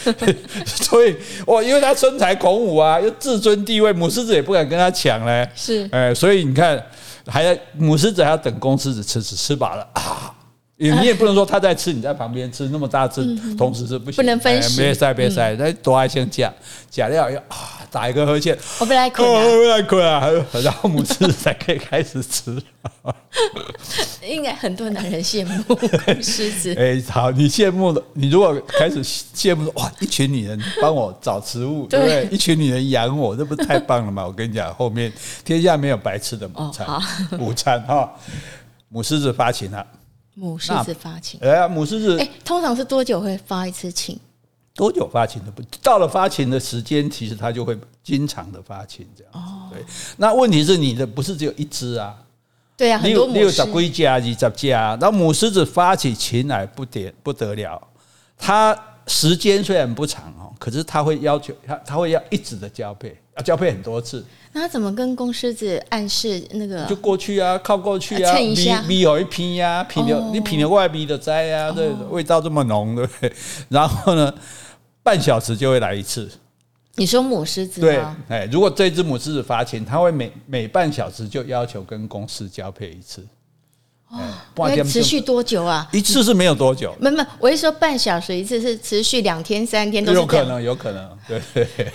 [0.64, 1.14] 所以
[1.46, 5.46] 哇，因为他身材孔武啊，又自尊地位，母狮子也不敢跟他抢嘞。
[5.54, 6.82] 是，哎，所以你看，
[7.26, 10.34] 还要母狮子还要等公狮子吃，吃吃饱了啊。
[10.76, 13.22] 你也不能说他在吃，你在旁边吃，那么大只，
[13.56, 14.80] 同时是不行，不能分食。
[14.80, 16.52] 别塞别塞，那多爱先夹
[16.90, 20.28] 夹料要啊，打一个呵欠，我不来困啊，我不来困啊，
[20.64, 22.60] 然后母狮子才可以开始吃。
[24.26, 25.78] 应该很多男人羡慕
[26.20, 26.74] 狮子。
[26.74, 32.26] 哎，好，你羡慕了，你如果开始羡慕哇，一群女人帮我找食物，对不对？
[32.30, 34.26] 一群女人养我，这不是太棒了吗？
[34.26, 35.12] 我跟你讲，后面
[35.44, 36.86] 天下没有白吃的午餐，
[37.38, 38.10] 午餐哈，
[38.88, 39.86] 母狮子发情了。
[40.34, 44.18] 母狮子发情，哎呀，母狮子，哎，通常是多久会发一次情？
[44.74, 45.62] 多久发情的不？
[45.82, 49.38] 到了发情的时间，其实它就会经常的发情，这样子。
[49.38, 49.84] 哦，对。
[50.16, 52.16] 那问题是你的不是只有一只啊？
[52.74, 57.80] 对啊，很多母狮，你有十几家、二十只，然后母狮子发起情来不得不得了，
[58.38, 58.74] 它
[59.06, 64.24] 时间虽然不长哦，可是它会要求它，它会要一直的交配，要交配很多次。
[64.54, 66.84] 那他怎么跟公狮子暗示那个？
[66.84, 73.32] 就过去啊，靠过去啊，蹭一下，味有一拼呀，品的你品的外鼻的摘呀，对，味道这么浓，对不对？
[73.70, 74.32] 然后呢，
[75.02, 76.30] 半小时就会来一次。
[76.96, 83.26] 你说母狮子对，哎，如果这只母狮子发情，它会每每半小时就要求跟公狮交配一次。
[84.12, 84.20] 哦，
[84.54, 85.88] 会持续多久啊？
[85.90, 91.40] 一次是没有多久，没没，我一说半小时一次是持续两天三天都有可能，有可能，对。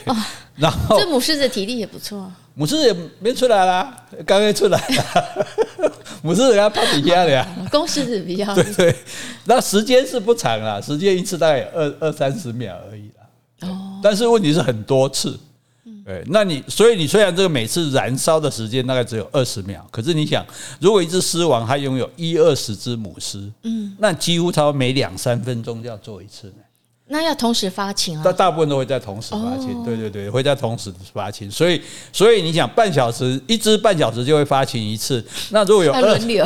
[0.58, 2.32] 然后这母狮子体力也不错。
[2.56, 5.92] 母狮子也没出来啦，刚刚出来了。
[6.24, 7.48] 母狮子要趴底下的呀。
[7.70, 8.96] 公狮子比较 对对，
[9.46, 13.70] 那时间是不长啦，时间一次大概二二三十秒而已啦。
[13.70, 15.40] 哦，但是问题是很多次。
[16.08, 20.46] 对，那你所以你虽然这个每次燃烧的时间大概只有二十秒，可是你想，
[20.80, 26.64] 如果一只狮王它拥有一二十只母狮，嗯，那几乎它每两三分钟就要做一次呢。
[27.10, 28.24] 那要同时发情啊？
[28.24, 31.50] 大大部分都会在同时发情，对对对，会在同时发情。
[31.50, 35.24] 所以，所以你想，半小时一只半小时就会发情一次。
[35.52, 36.42] 那如果有 二十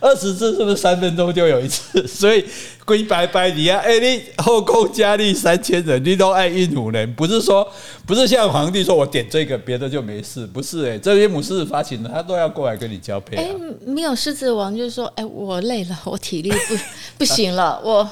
[0.00, 2.06] 二十只，是不是三分钟就有一次？
[2.06, 2.44] 所以
[2.84, 3.80] 归拜拜你啊！
[3.84, 7.68] 哎，你后宫佳丽三千人，你都爱应付人，不是说
[8.06, 13.36] 不是像皇帝说我点这个，别的就没事，不是哎，这些母狮子发情了，他都要过来跟你交配。
[13.36, 13.50] 哎，
[13.84, 16.76] 没有狮子王就是说，哎，我累了，我体力不
[17.18, 18.08] 不行了，我。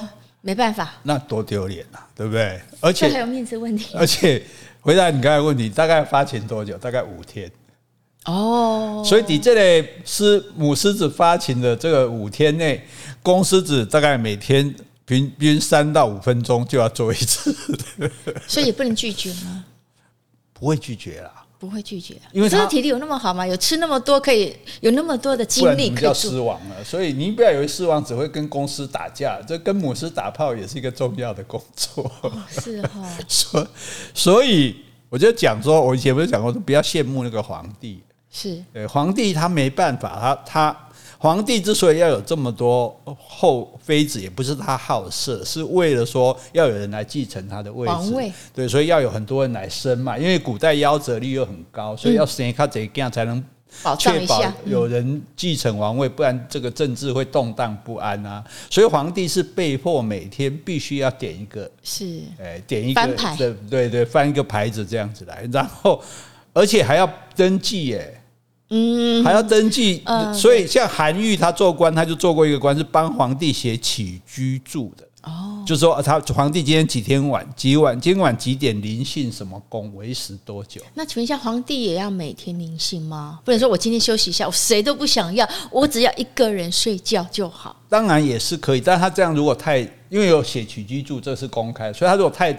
[0.47, 2.57] 没办法，那多丢脸啊，对不对？
[2.79, 3.93] 而且还有面子问题。
[3.97, 4.41] 而且
[4.79, 6.77] 回答你刚才问题，大概发情多久？
[6.77, 7.51] 大概五天。
[8.23, 12.81] 哦，所以你这里是母狮子发情的这个五天内，
[13.21, 17.53] 公狮子大概每天平均三到五分钟就要做一次。
[18.47, 19.65] 所以也不能拒绝吗？
[20.53, 21.43] 不会拒绝啦。
[21.59, 23.45] 不会拒绝，因为他的体力有那么好吗？
[23.45, 26.03] 有吃那么多，可以有那么多的精力可以。
[26.03, 32.11] 叫狮王了，所以您不要以为狮王只会跟公司打架，这跟母狮打炮也是一个重要的工作。
[32.21, 33.67] 哦、是哈、哦， 所
[34.13, 34.75] 所以
[35.09, 40.77] 我就讲说，我以前不是讲过，不要羡慕那个皇帝，是对皇帝他没办法，他他。
[41.19, 47.93] 皇帝之所以要有这么多后妃子，也不是他好色，是为了说要有人来继承他的位置。
[47.93, 50.17] 皇位对，所以要有很多人来生嘛。
[50.17, 53.43] 因为古代夭折率又很高，所以要生他这样才能
[53.97, 58.43] 确保有人继承王位，不然这个政治会动荡不安啊。
[58.69, 65.99] 所以皇帝是被迫每天必须要点一个，是哎点一个，对对对，翻一个牌子这样子来，然后
[66.53, 68.16] 而且还要登记耶。
[68.69, 70.03] 嗯，还要登记，
[70.33, 75.07] 所以像韩愈他做官，他就做过一个官，是帮皇帝写起居注的。
[75.23, 80.81] 哦，就是说他皇帝今天几天晚几晚，今晚几点临幸什么宫，为时多久？
[80.93, 83.39] 那请问一下，皇帝也要每天临幸吗？
[83.45, 87.75] 不能说我今天休息一下，我谁都不想要，我只要一个人睡觉就好。
[87.87, 92.57] 当然也是可以，但他这样如果太，因为有写起居注，这是公开，所以他如果太。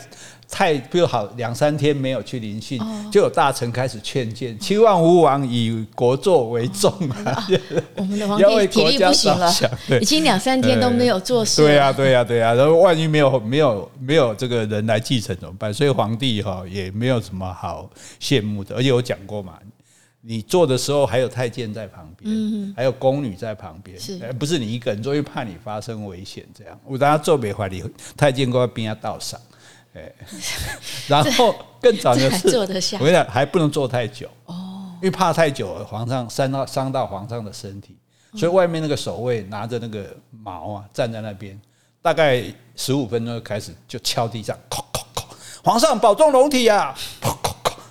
[0.50, 2.80] 太比如好两三天没有去临幸，
[3.12, 6.90] 就有大臣开始劝谏：七万吴王以国作为重
[7.24, 7.46] 啊！
[7.96, 9.52] 我们的皇帝体力不行了，
[10.00, 11.62] 已经两三天都没有做事。
[11.62, 12.54] 对呀，对呀，对呀。
[12.54, 15.72] 然后万一没有没有没有这个人来继承怎么办？
[15.72, 18.74] 所以皇帝哈也没有什么好羡慕的。
[18.74, 19.58] 而且我讲过嘛，
[20.22, 26.42] 你做的时候还有太监在旁边，还有宫女在旁边，是不是你一个人，所以怕你发生危险。
[26.56, 27.84] 这样我大家做没怀里
[28.16, 29.38] 太监过来边要到上。
[29.98, 30.12] 哎，
[31.08, 32.96] 然后更早的是，做得下。
[33.00, 37.96] 我跟你讲，还不能坐太久哦，因为怕太久了，皇上伤到伤到皇上的身体，
[38.34, 41.60] 所以外面那个守卫拿着那个矛啊，站在那边，
[42.00, 42.42] 大概
[42.76, 45.24] 十五分钟就开始就敲地上，哐哐哐，
[45.62, 46.94] 皇上保重龙体啊！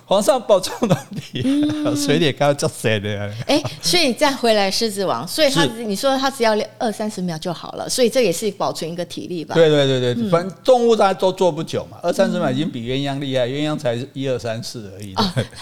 [0.08, 1.42] 皇上保重龙体，
[1.94, 3.30] 水脸刚刚叫谁的？
[3.46, 9.54] 哎，所以再回来狮子王，所以他你说他只要二三十秒就好了，所以这也是保存一个体力吧？
[9.54, 15.14] 对对对对，反正动物大家都做不久嘛，二三十秒已经比鸳鸯厉害，鸳鸯才一二三四而已。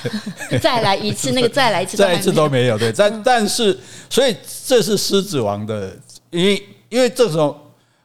[0.62, 2.78] 再来一次，那个再来一次， 再一次都没有。
[2.78, 3.76] 对，但但是，
[4.08, 5.90] 所以这是狮子王的，
[6.30, 7.60] 因为因为这时候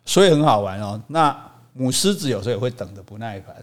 [0.06, 0.99] 所以很好玩哦。
[1.08, 1.38] 那
[1.73, 3.56] 母狮子有时候也会等的不耐烦。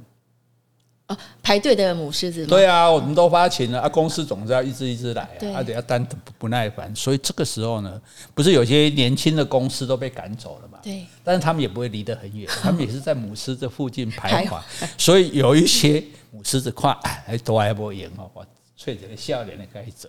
[1.08, 2.46] 哦，排队的母狮子。
[2.46, 8.00] 对啊，我们都发情了啊，公狮总是要一只一只来啊，啊，等下单不不耐烦，所以这个时候呢，
[8.34, 10.78] 不是有些年轻的公狮都被赶走了嘛？
[10.82, 14.60] 对，但是他们也不会离得很远， 他们也是在母狮这附近徘徊，
[14.98, 18.30] 所以有一些母狮子看，哎，都还不赢哦，
[18.76, 20.08] 吹着个笑脸的开始走。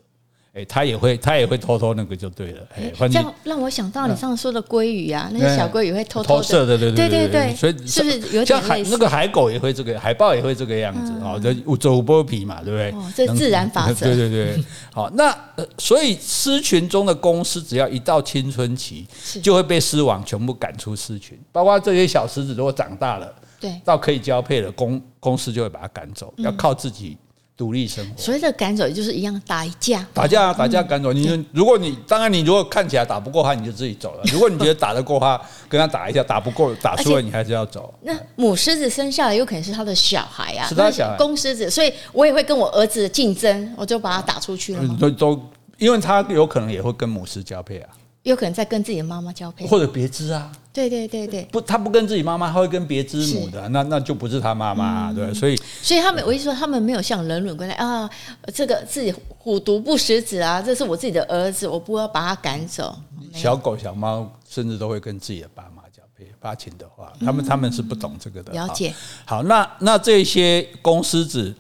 [0.60, 2.62] 哎，他也会，他也会偷偷那个就对了。
[2.76, 8.92] 哎，这样让我想到你上次说的鲑鱼啊，那些小鲑鱼会偷偷射的，对对对对，所以是不是有点类似？
[8.92, 12.92] 那个海狗也会这个，海豹也会这个样子哦，就走剥皮嘛，对不对？
[12.92, 14.06] 哦，这自然法则。
[14.14, 15.36] 对对对，好，那
[15.78, 19.08] 所以狮群中的公狮只要一到青春期，
[19.42, 27.18] 就会被狮王全部赶出狮群，包括这些小狮子如果长大了，对，到可以交配了，公公狮就会把它赶走，要靠自己。
[27.60, 31.12] 独立生活，所谓的赶走，也就是一样打一架，打架打架赶走。
[31.12, 34.24] 你如果你当然你如果看起来打不过他，你就自己走了。
[34.32, 37.94] 如果你觉得打得过他，跟他打一下，打不过打输了，你还是要走。
[38.04, 44.98] 那母狮子生下来有可能是他的小孩啊，是他小孩，公狮子，所以我也会跟我儿子竞争，我就把他打出去了。
[44.98, 47.90] 都都，因为他有可能也会跟母狮交配啊。
[48.24, 50.50] 有可能在跟自己的妈妈交配，或者别枝啊？
[50.88, 58.10] 对对对对，不，他不跟自己妈妈，他会跟别之母的，那那就不是他妈妈，对，所以所以他们，我一说他们没有像人伦关系啊，
[58.54, 62.96] 这个自己虎毒不食子啊，这是我自己的儿子，我不要把他赶走。
[63.34, 68.54] 小狗小猫甚至都会跟自己的爸妈讲，别，发情的话，他们他们是不懂这个的。
[68.54, 68.94] 了解。
[69.26, 71.54] 好，那那这些公狮子。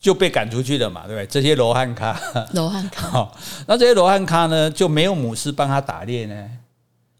[0.00, 1.26] 就被赶出去了嘛，对不对？
[1.26, 2.16] 这些罗汉咖，
[2.54, 6.48] 罗汉咖， 好，那这些罗汉咖呢，就没有母狮帮他打猎呢？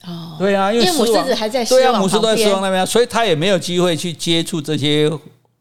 [0.07, 5.11] 哦，对啊，因为母狮子还在，对啊，母狮都在狮王那边，所以他也没有机会去接触这些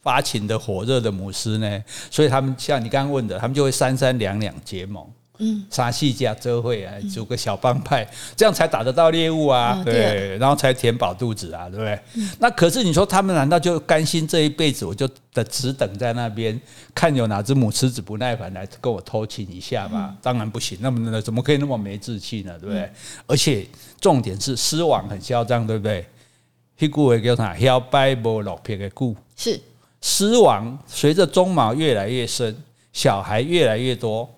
[0.02, 1.84] 发情的火热的母狮呢。
[2.12, 5.04] 所以他们像你刚刚问的，他们就会三三两两结盟。
[5.40, 12.00] 嗯，杀细家周会啊，组个小帮派，这样才打得到猎物啊，对，然后才填饱肚子啊，对不对？
[12.40, 16.60] 那可是你说他们难道就甘心这一辈子我就得只等在那边
[16.96, 20.18] 看有哪只母狮子不耐烦来跟我偷情一下吗？
[20.22, 22.58] 当然不行，那么怎么可以那么没志气呢？
[22.60, 22.90] 对不对？
[23.28, 23.66] 而且
[24.02, 26.06] 重点是狮王很嚣张，对不对？
[26.76, 29.60] 屁股会叫他摇摆不落撇的股，是
[30.02, 32.56] 狮王随着鬃毛越来越深，
[32.94, 34.30] 小孩越来越多。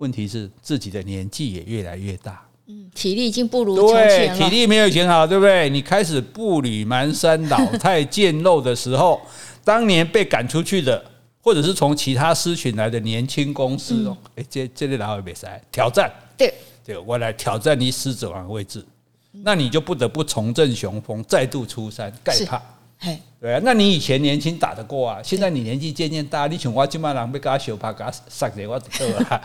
[0.00, 4.38] 问题是自己的年纪也越来越大，嗯，体力已经不如从前了。
[4.38, 5.68] 对，体力没有以前好，对不对？
[5.68, 9.20] 你开始步履蹒跚、老态渐露的时候，
[9.62, 11.04] 当年被赶出去的，
[11.42, 16.52] 或者是从其他狮群来的年轻公司哦，哎、嗯，这这类老也没赛挑战，对。
[16.82, 18.84] 对，我来挑战你狮子王的位置，
[19.30, 22.60] 那你就不得不重振雄风，再度出山盖怕。
[23.02, 25.20] 嘿，对啊，那你以前年轻打得过啊？
[25.24, 29.42] 现在你年纪渐渐大，你像我今晚人被他小怕，给他杀掉我得够了，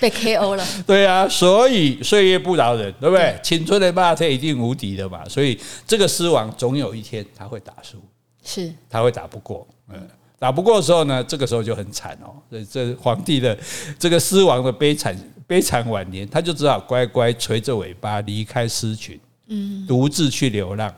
[0.00, 0.66] 被 KO 了。
[0.84, 3.26] 对啊，所以岁月不饶人，对不对？
[3.26, 5.24] 对青春的霸他一定无敌的嘛。
[5.28, 5.56] 所以
[5.86, 8.02] 这个狮王总有一天他会打输，
[8.44, 9.64] 是他会打不过。
[9.92, 10.08] 嗯，
[10.40, 12.34] 打不过的时候呢，这个时候就很惨哦。
[12.50, 13.56] 所以这皇帝的
[14.00, 20.92] 这个狮王的悲惨悲惨晚年，他就只好乖乖垂着尾巴离开狮群，嗯，独自去流浪。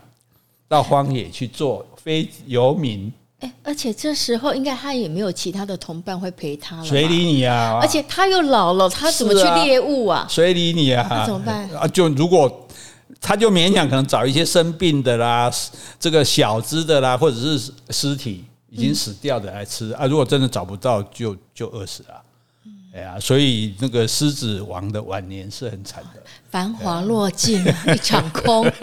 [0.68, 7.78] 到荒野去做非游民，哎，而且这时候应该他也没有其他的同伴会陪他了，谁理你啊？
[7.80, 10.26] 而且他又老了，他怎么去猎物啊？
[10.28, 11.06] 谁理你啊？
[11.08, 11.86] 那怎么办啊？
[11.88, 12.66] 就如果
[13.20, 15.50] 他就勉强可能找一些生病的啦，
[16.00, 20.06] 这个小只的啦，或者是尸体已经死掉的来吃啊。
[20.06, 22.22] 如果真的找不到，就就饿死了。
[22.94, 27.62] 哎呀，所以那个狮子王的晚年是很惨的，繁华落尽，
[27.94, 28.66] 一场空。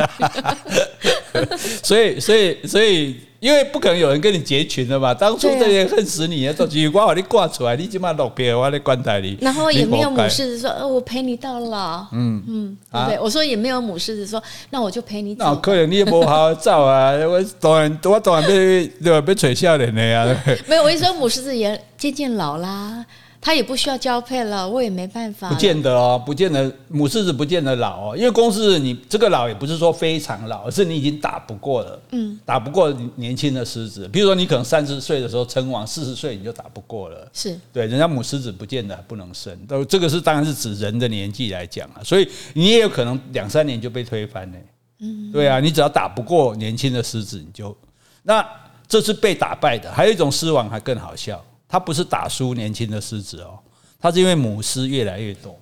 [1.84, 5.14] 所以，所以，所以，因为不可能有人跟你结群的嘛。
[5.14, 9.38] 当初这些恨死你的，都奇怪把你挂出来，你起码落别我的棺材里。
[9.42, 12.06] 然后也没有母狮子说，呃，我陪你到老。
[12.12, 13.20] 嗯嗯，对？
[13.20, 15.44] 我说也没有母狮子说，那我就陪你走。
[15.46, 19.22] 那可能你也不好好照啊，我当然我当然被对吧？
[19.22, 20.26] 被吹笑脸的呀。
[20.68, 23.06] 没有，我一说母狮子也渐渐老啦。
[23.44, 25.50] 他也不需要交配了，我也没办法。
[25.50, 34.08] 不见得哦，不见得母狮子不见得老哦，因为公狮子你这个老也不是说非常老，而是你已经打不过了，嗯，打不过年轻的狮子。
[34.08, 44.58] 比如说你可能三十岁的时候称王，四十岁你就打不过了，是对，人家母狮子不见得不能生，都这个是当然是指人的年纪来讲啊，所以你也有可能两三年就被推翻呢。
[45.00, 47.76] 嗯，对啊，你只要打不过年轻的狮子，你就
[48.24, 48.46] 那
[48.88, 49.92] 这是被打败的。
[49.92, 51.44] 还有一种狮王还更好笑，
[51.74, 53.58] 他不是打输年轻的狮子哦，
[54.00, 55.60] 他是因为母狮越来越多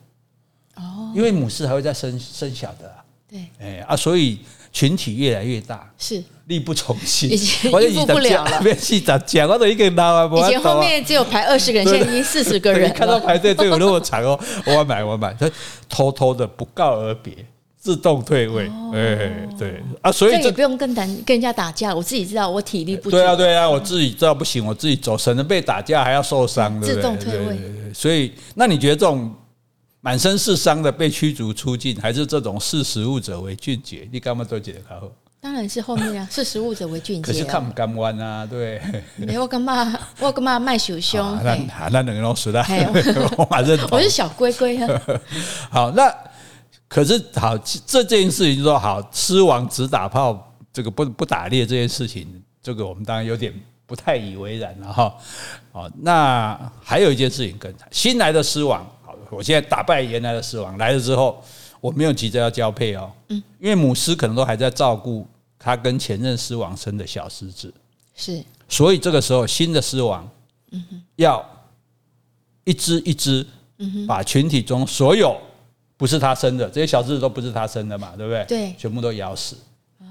[0.76, 2.94] 哦，因为母狮还会再生生小的，
[3.30, 4.40] 对，哎啊，所以
[4.74, 6.22] 群体越来越大，是。
[6.48, 8.60] 力不从心，已经应付不了了。
[8.62, 15.50] 别细讲讲，我都一个人啊，以前后面只有排二十个人，现在已经四十个人，看到排队队伍那么长哦，我买我买，他
[15.88, 17.34] 偷偷的不告而别。
[17.82, 23.10] 自动退位，哎、欸，对啊，所以这也不用跟人跟人家打架，我自己知道我体力不足。
[23.10, 26.96] 对啊，对啊，我自己知道不行，我自己走，省得被打架还要受伤，对不对？
[26.96, 27.58] 自动退位。
[27.58, 29.34] 对对对，所以，那你觉得这种
[30.00, 34.08] 满身是伤的被驱逐出境，还是这种识时务者为俊杰？
[34.12, 35.10] 你干嘛都觉得他好？
[35.42, 37.34] 当然是后面啊， 识时务者为俊杰。
[37.34, 38.80] 可是看不干弯啊，对。
[39.16, 39.92] 没我干嘛？
[40.20, 41.20] 我干嘛卖手胸？
[41.44, 41.58] 那
[41.90, 42.64] 那两个都是的，
[43.36, 43.90] 我蛮认同。
[43.94, 45.02] 我是小龟龟啊。
[45.72, 46.14] 好，那。
[46.94, 52.28] 可是好，这件事情就说好，狮王只打炮，这个不不打猎这件事情，
[52.62, 53.54] 这个我们当然有点
[53.86, 55.16] 不太以为然了哈。
[55.72, 61.42] 哦，那还有一件事情更新来的狮王，好，我现在打败原来的狮王来了之后，
[61.80, 65.26] 我没有急着要交配哦，嗯，因为母狮可能都还在照顾
[65.58, 67.74] 它跟前任狮王生的小狮子，
[68.14, 70.30] 是，所以这个时候新的狮王，
[70.72, 71.50] 嗯哼，要
[72.66, 75.40] 一只一只，嗯哼，把群体中所有。
[76.02, 78.44] 不是他生的，这些小狮子都不是他生的嘛，对不对？
[78.48, 79.56] 对，全部都咬死，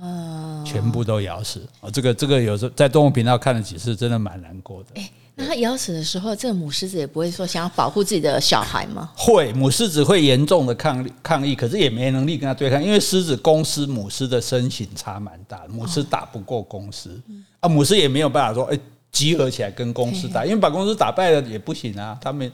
[0.01, 1.91] 哦，全部都咬死啊！
[1.91, 5.01] 这个这个有时候在动物频道看了几次，真的蛮难过的。
[5.01, 9.11] 哎，那他咬死的时候，这个母狮子也不会说想要保护自己的小孩吗？
[9.17, 17.21] 会，母狮子会严重的抗抗议，可是也没能力跟他对抗，因为狮子公狮母狮的身形差蛮大，母狮打不过公狮，
[17.59, 18.79] 啊，母狮也没有办法说，哎。
[19.13, 22.17] 集合起来跟公狮打，因为把公狮打败了也不行啊。
[22.21, 22.51] 他们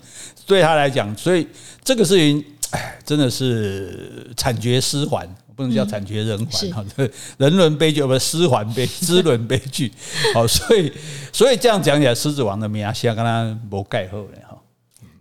[0.46, 1.46] 对他来讲，所以
[1.84, 6.84] 这个事情，哎，真的是惨绝狮寰，不能叫惨绝人寰哈。
[6.96, 9.92] 对， 人伦悲剧，不是狮寰悲， 狮伦悲剧。
[10.34, 10.92] 好，所以
[11.32, 14.58] 所以这样讲起来，狮子王的名声跟他没盖后了哈。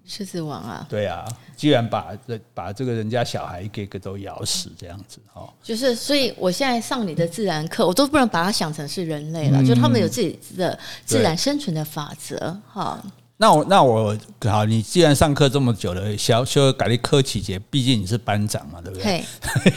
[0.07, 1.25] 狮子王啊，对啊，
[1.57, 13.03] 居然把这把这个人家小孩一个一个都咬死这样子哈，就是所以我现在上你的自然课，我都不能把它想成是人类了，嗯、就他们有自己的自然生存的法则哈。
[13.37, 19.23] 那我那我好，你既然上课这么久了，小修改立科启节，毕竟你是班长嘛，对不对？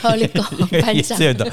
[0.01, 0.45] 好，你讲
[0.81, 1.51] 班长的，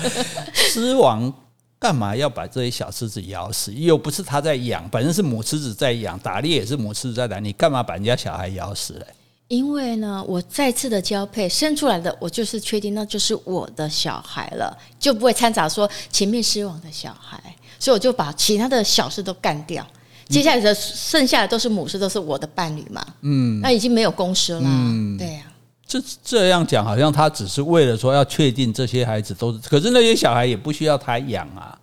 [0.54, 1.34] 狮王。
[1.78, 3.72] 干嘛要把这些小狮子咬死？
[3.72, 7.38] 又不是他在养，反正是母狮子在养，打猎也是母狮子在打。
[7.38, 9.06] 你干嘛把人家小孩咬死嘞？
[9.50, 17.40] 因为呢，我再次的交配生出来的，我就是确定那就是我的小孩了，就不会掺杂说前面狮王的小孩，
[17.78, 19.86] 所以我就把其他的小事都干掉。
[20.28, 23.06] 接下来的剩下的都是母狮，都是我的伴侣嘛。
[23.22, 24.62] 嗯，那已经没有公狮了。
[24.64, 25.54] 嗯，对呀、啊。
[25.88, 31.78] 这这样讲，好像他只是为了说要确定这些孩子都是，可是那些小孩也不需要他养啊。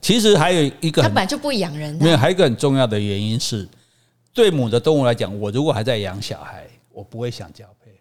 [0.00, 2.04] 其实还有一个，他本来就不养人的。
[2.04, 3.66] 没有，还有一个很重要的原因是，
[4.34, 7.92] 对母的动物来讲，我如果还在养小孩，我不会想交配。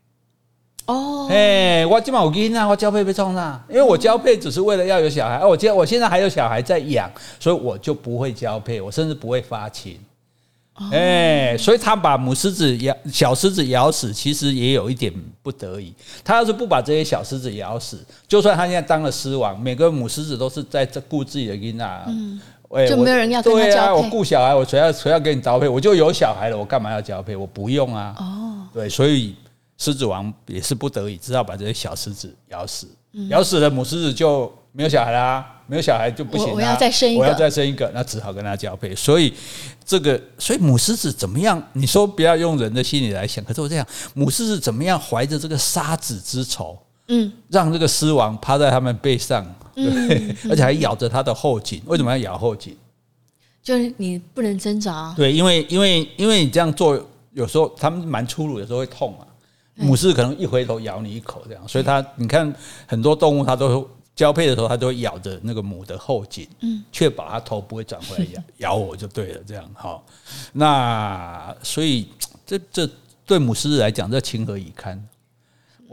[0.85, 5.45] 哦，哎，我今晚我给你啊，我交配被冲上，因为我交配只是为了要有小孩。
[5.45, 7.09] 我现我现在还有小孩在养，
[7.39, 9.97] 所以我就不会交配，我甚至不会发情。
[10.91, 15.13] 哎、欸，所以他把母狮子咬，小狮子咬死，其实也有一点
[15.43, 15.93] 不得已。
[16.23, 23.39] 他要是不把这些小狮子咬死，就算他现在当了狮王，每个母狮子都是在这顾自己的囡啊，嗯，欸、就没有人要。
[23.39, 25.67] 对啊，我顾小孩，我谁要谁要给你交配？
[25.67, 27.35] 我就有小孩了，我干嘛要交配？
[27.35, 28.15] 我不用啊。
[28.17, 29.35] 哦，对，所以
[29.83, 32.87] 狮子王也是不得已，只好把这些小狮子咬死。
[33.13, 35.49] 嗯、咬死了母狮子就没有小孩啦。
[35.65, 38.93] 没有小孩就不行，啊，我要再生一个，我要再生一个，那只好跟他交配。
[38.93, 39.33] 所以
[39.85, 41.61] 这个，所以母狮子怎么样？
[41.71, 46.77] 你说不要用人的心理来想，可是我这样，母狮子怎么样怀着这个杀子之仇，
[47.07, 51.81] 嗯，让这个狮王趴在他们背上，对，嗯， 而且还咬着他的后颈。
[51.85, 52.75] 为什么要咬后颈？
[53.63, 55.13] 就是你不能挣扎。
[55.15, 59.23] 对，因为因为因为你这样做，有时候他们蛮粗鲁，有时候会痛啊。
[59.75, 62.53] 母狮可能一回头咬你一口，这样，所以它你看
[62.85, 63.89] 很多动物它都。
[64.15, 69.41] 交配的时候，它都会咬着那个母的后颈，嗯，确保它头不会转回来咬 咬我就对了。
[69.43, 69.99] 这样哈，
[70.51, 72.07] 那所以
[72.45, 72.87] 这这
[73.25, 75.03] 对母狮子来讲，这情何以堪？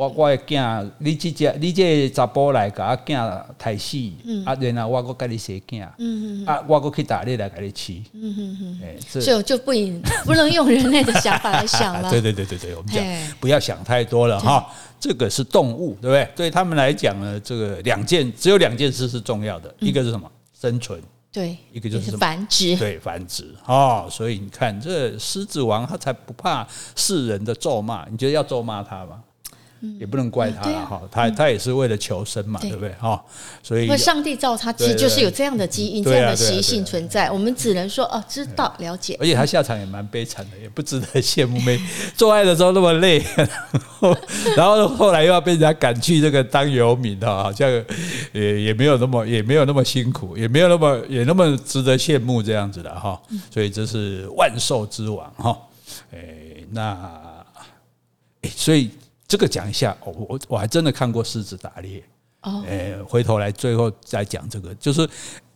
[0.00, 8.02] 我我的囝，你这只你这查甫来甲我囝抬死，嗯、啊，然后我搁甲你生囝，嗯嗯啊，我搁去打猎来甲你吃，
[9.20, 9.72] 就就不
[10.24, 12.08] 不能用人类的想法来想了。
[12.10, 13.04] 对对对对对，我们讲
[13.38, 14.66] 不要想太多了哈。
[14.98, 16.28] 这个是动物，对不对？
[16.34, 20.26] 对他们来讲呢，这个两件只有两件事是重要的，嗯、一个是什么？
[20.58, 20.98] 生存。
[21.30, 29.22] 对，一个就是繁殖，对繁殖哦，所以你看，这狮子王他才不怕世人的咒骂，你觉得要咒骂他吗？
[29.98, 33.22] 也不能怪他了哈，他他也是为了求生嘛，对不对哈？
[33.62, 37.30] 所以，上帝造他其实就是有这样的基因、这样的习性存在。
[37.30, 39.16] 我们只能说哦，知道了解。
[39.18, 41.58] 而且他下场也蛮悲惨的， 也不值得羡慕。
[41.60, 41.80] 没
[42.14, 43.24] 做爱的时候那么累，
[44.56, 47.70] 然后后来又要被人家赶去这个当游民哈，好像
[48.32, 53.20] 也也没有那么也没有那么辛苦，也没有那么也那么值得羡慕这样子的哈。
[53.50, 55.58] 所以这是万兽之王哈。
[56.12, 56.18] 哎，
[56.70, 57.10] 那
[58.42, 58.90] 哎，所以。
[59.30, 62.02] 这个讲一下，我我我还真的看过狮子打猎，
[62.42, 65.08] 哦，诶，回头来最后再讲这个，就是。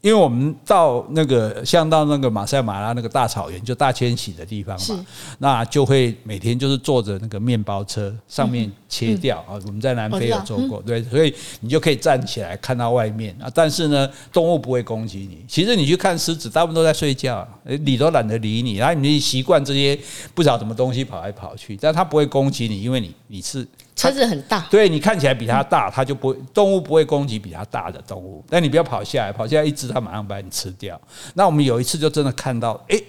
[0.05, 5.07] 因为我们到那个像到那个马赛马拉那个大草原，就大迁徙的地方嘛，
[5.39, 9.57] 那就会每天就是坐着那个面包车上面切掉啊。
[9.65, 13.51] 我们在南非有做过，对，所以你就可以站起来看到外面啊。
[13.55, 15.43] 但是呢，动物不会攻击你。
[15.49, 18.77] 其实你去看狮子，大部分都在睡觉，理都懒得理你。
[18.77, 19.99] 然后你习惯这些
[20.35, 23.67] 不知道什么东西跑来跑去，但它不会攻击你，因为你你是。
[23.97, 28.45] 车子很大，对，你看起来比它大，它就不会，动物不会攻击比它大的动物。
[28.49, 31.01] 但你不要跑下来，跑下来一只，它马上把你吃掉。
[31.35, 33.05] 那我们有一次就真的看到，诶，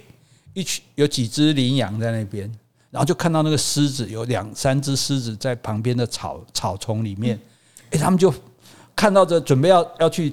[0.54, 2.50] 一群有几只羚羊在那边，
[2.90, 7.38] 然后就看到那个狮子有两三只狮子在旁边的草草丛里面，
[7.90, 8.32] 诶，他们就
[8.94, 10.32] 看到这准备要要去。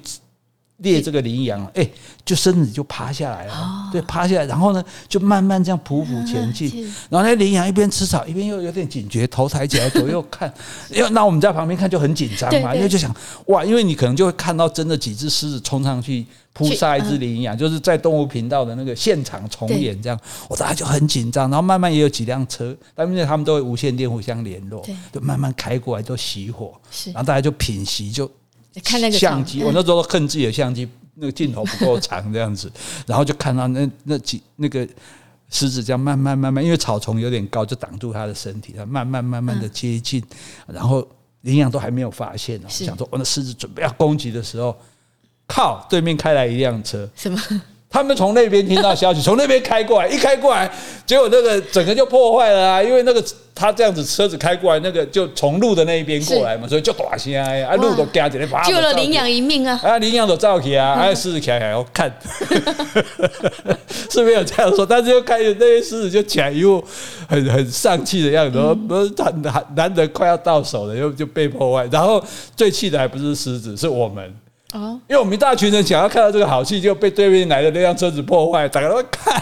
[0.78, 1.88] 猎这个羚羊，哎，
[2.24, 6.68] 就身子就趴下来了，对，趴下来，然后呢，就慢慢这样匍匐前进，
[7.08, 10.52] 然后那羚羊一边吃草，一边又有点警觉，头抬起来左右看，
[10.90, 13.14] 因为那我们在旁边看就很紧张嘛，因为就想
[13.46, 20.18] 哇，因为你可能就会看到真的几只狮子冲上去扑杀一只羚羊，就是在动物频道的那个现场重演这样，
[20.48, 26.72] 我大家就很紧张，然后慢慢也有几辆车，但因为他们都会无线电互相联络，就慢慢开过来都熄火，
[27.06, 28.28] 然后大家就品席就。
[28.82, 32.70] 看那个相机，我那时候恨自己的相机那个镜头不够长这样子，
[33.06, 34.86] 然后就看到那那几那个
[35.50, 40.22] 狮子这样慢慢慢慢，因为草丛有点高，就挡住它的身体，它慢慢慢慢的接近，
[40.66, 41.06] 然后
[41.42, 44.76] 羚羊都还没有发现呢，想说，我那狮子准备要攻击的时候，
[45.46, 47.38] 靠，对面开来一辆车，什么？
[47.94, 50.68] 他们从那边听到消息， 从那边开过来，一开过来，
[51.06, 52.82] 结果那个整个就破坏了啊！
[52.82, 53.24] 因为那个
[53.54, 59.80] 他这样子车子开过来，那个就从路的那一边过来嘛，所以就大声啊，啊路都夹起来，救了羚羊一命啊！
[59.80, 62.12] 啊，羚羊都照起啊， 啊狮子起来还要看，
[64.10, 66.82] 是没有这样说，但是又开始那些狮子就起来又
[67.28, 72.20] 很很丧气的样子，不是他难难得快要到手了，又就被破坏，然后
[72.56, 74.34] 最气的还不是狮子，是我们。
[74.74, 79.40] 哦，因为我们一大群人想要看到这个好戏，就被对面来的那辆车子破坏，大家都看。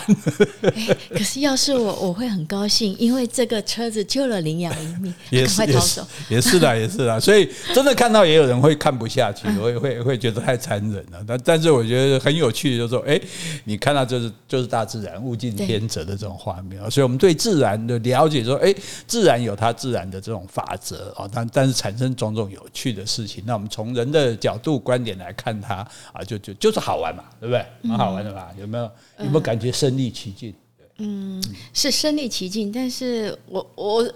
[1.10, 6.06] 可是要是我，我会很高兴，因为这个车子救了羚羊一命， 也快逃走。
[6.28, 7.18] 也是啦， 也是啦。
[7.18, 11.24] 所以真的看到也有人会看不下去，我也会会觉得太残忍了。
[11.26, 13.18] 但但是我觉得很有趣，就是说，哎，
[13.64, 16.78] 你看到就是就是大自然物竞天择的这种画面。
[16.90, 18.74] 所以我们对自然的了解，说，哎，
[19.06, 23.42] 自然有它自然的这种法则啊，但但是产生种种有趣的事情。
[23.46, 27.64] 那我们从人的角度观点来看它啊，就就就是好玩嘛，对不对？
[27.82, 28.48] 蛮好玩的嘛？
[28.58, 28.84] 有没有
[29.18, 30.54] 有没有感觉身临其境？
[30.96, 31.42] 嗯，
[31.74, 34.12] 是身临其境，但是我我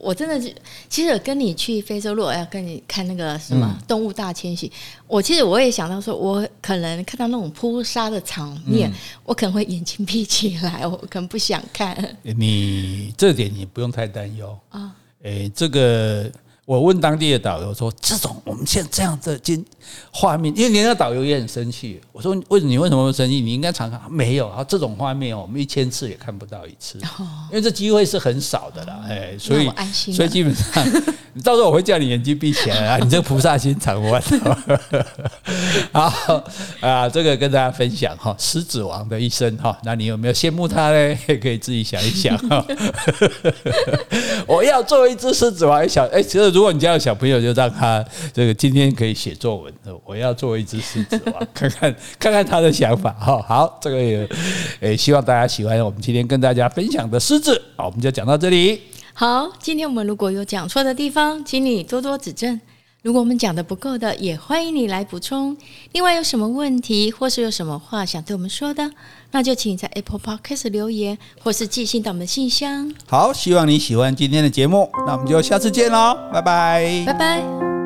[0.00, 0.54] 我真的是，
[0.88, 4.72] 其实跟你去非洲，如果要跟你看那个什么动物大迁徙，嗯、
[5.06, 12.16] 我其实我也想到说，我可能看到那种扑杀的场面，嗯、我可能会眼睛闭起来， 我可能不想看。
[12.22, 16.30] 你这点你不用太担忧啊，哎，这个。
[16.64, 19.62] 我问当地的导游说：“这种我们现在这样的经
[20.10, 22.00] 画面，因为连那导游也很生气。
[22.12, 23.40] 我说：为什么你为什么会生气？
[23.40, 26.98] 你应该常看，没有啊，这种画面哦，我们一千次也看不到一次，
[27.50, 29.00] 因为这机会是很少的啦。
[29.08, 29.70] 哎，所以
[30.12, 30.86] 所以基本上，
[31.34, 34.22] 你到时候我会叫你眼睛闭起来啊，你这个菩萨心肠不完。
[35.92, 36.44] 好
[36.80, 41.18] 啊，这个跟大家分享哈，狮子王的一生哈，那你有没有羡慕他呢？
[41.42, 42.64] 可以自己想一想哈。
[44.46, 46.52] 我要做一只狮子王，小哎，其实。
[46.52, 50.00] 如果你家有小朋友，就让他这个今天可以写作文。
[50.04, 53.42] 我要做一只狮子王， 看看看看他的想法哈。
[53.46, 54.28] 好，这个也
[54.80, 57.60] 诶，希望大家喜欢我们今天跟大家分享的狮子。
[57.76, 58.80] 好，我们就讲到这里。
[59.14, 62.60] 好，今天我们如果有讲错的地方，请你多多指正。
[63.02, 65.56] 如果我们讲的不够的，也欢迎你来补充。
[65.90, 68.88] 另外，有什么问题或是有什么话想对我们说的，
[69.32, 72.94] 那就请在 Apple Podcast 留言，或是寄信到我们的信箱。
[73.08, 77.81] 好，希望你喜欢今天的节目，那我们就下次见喽，拜拜，拜拜。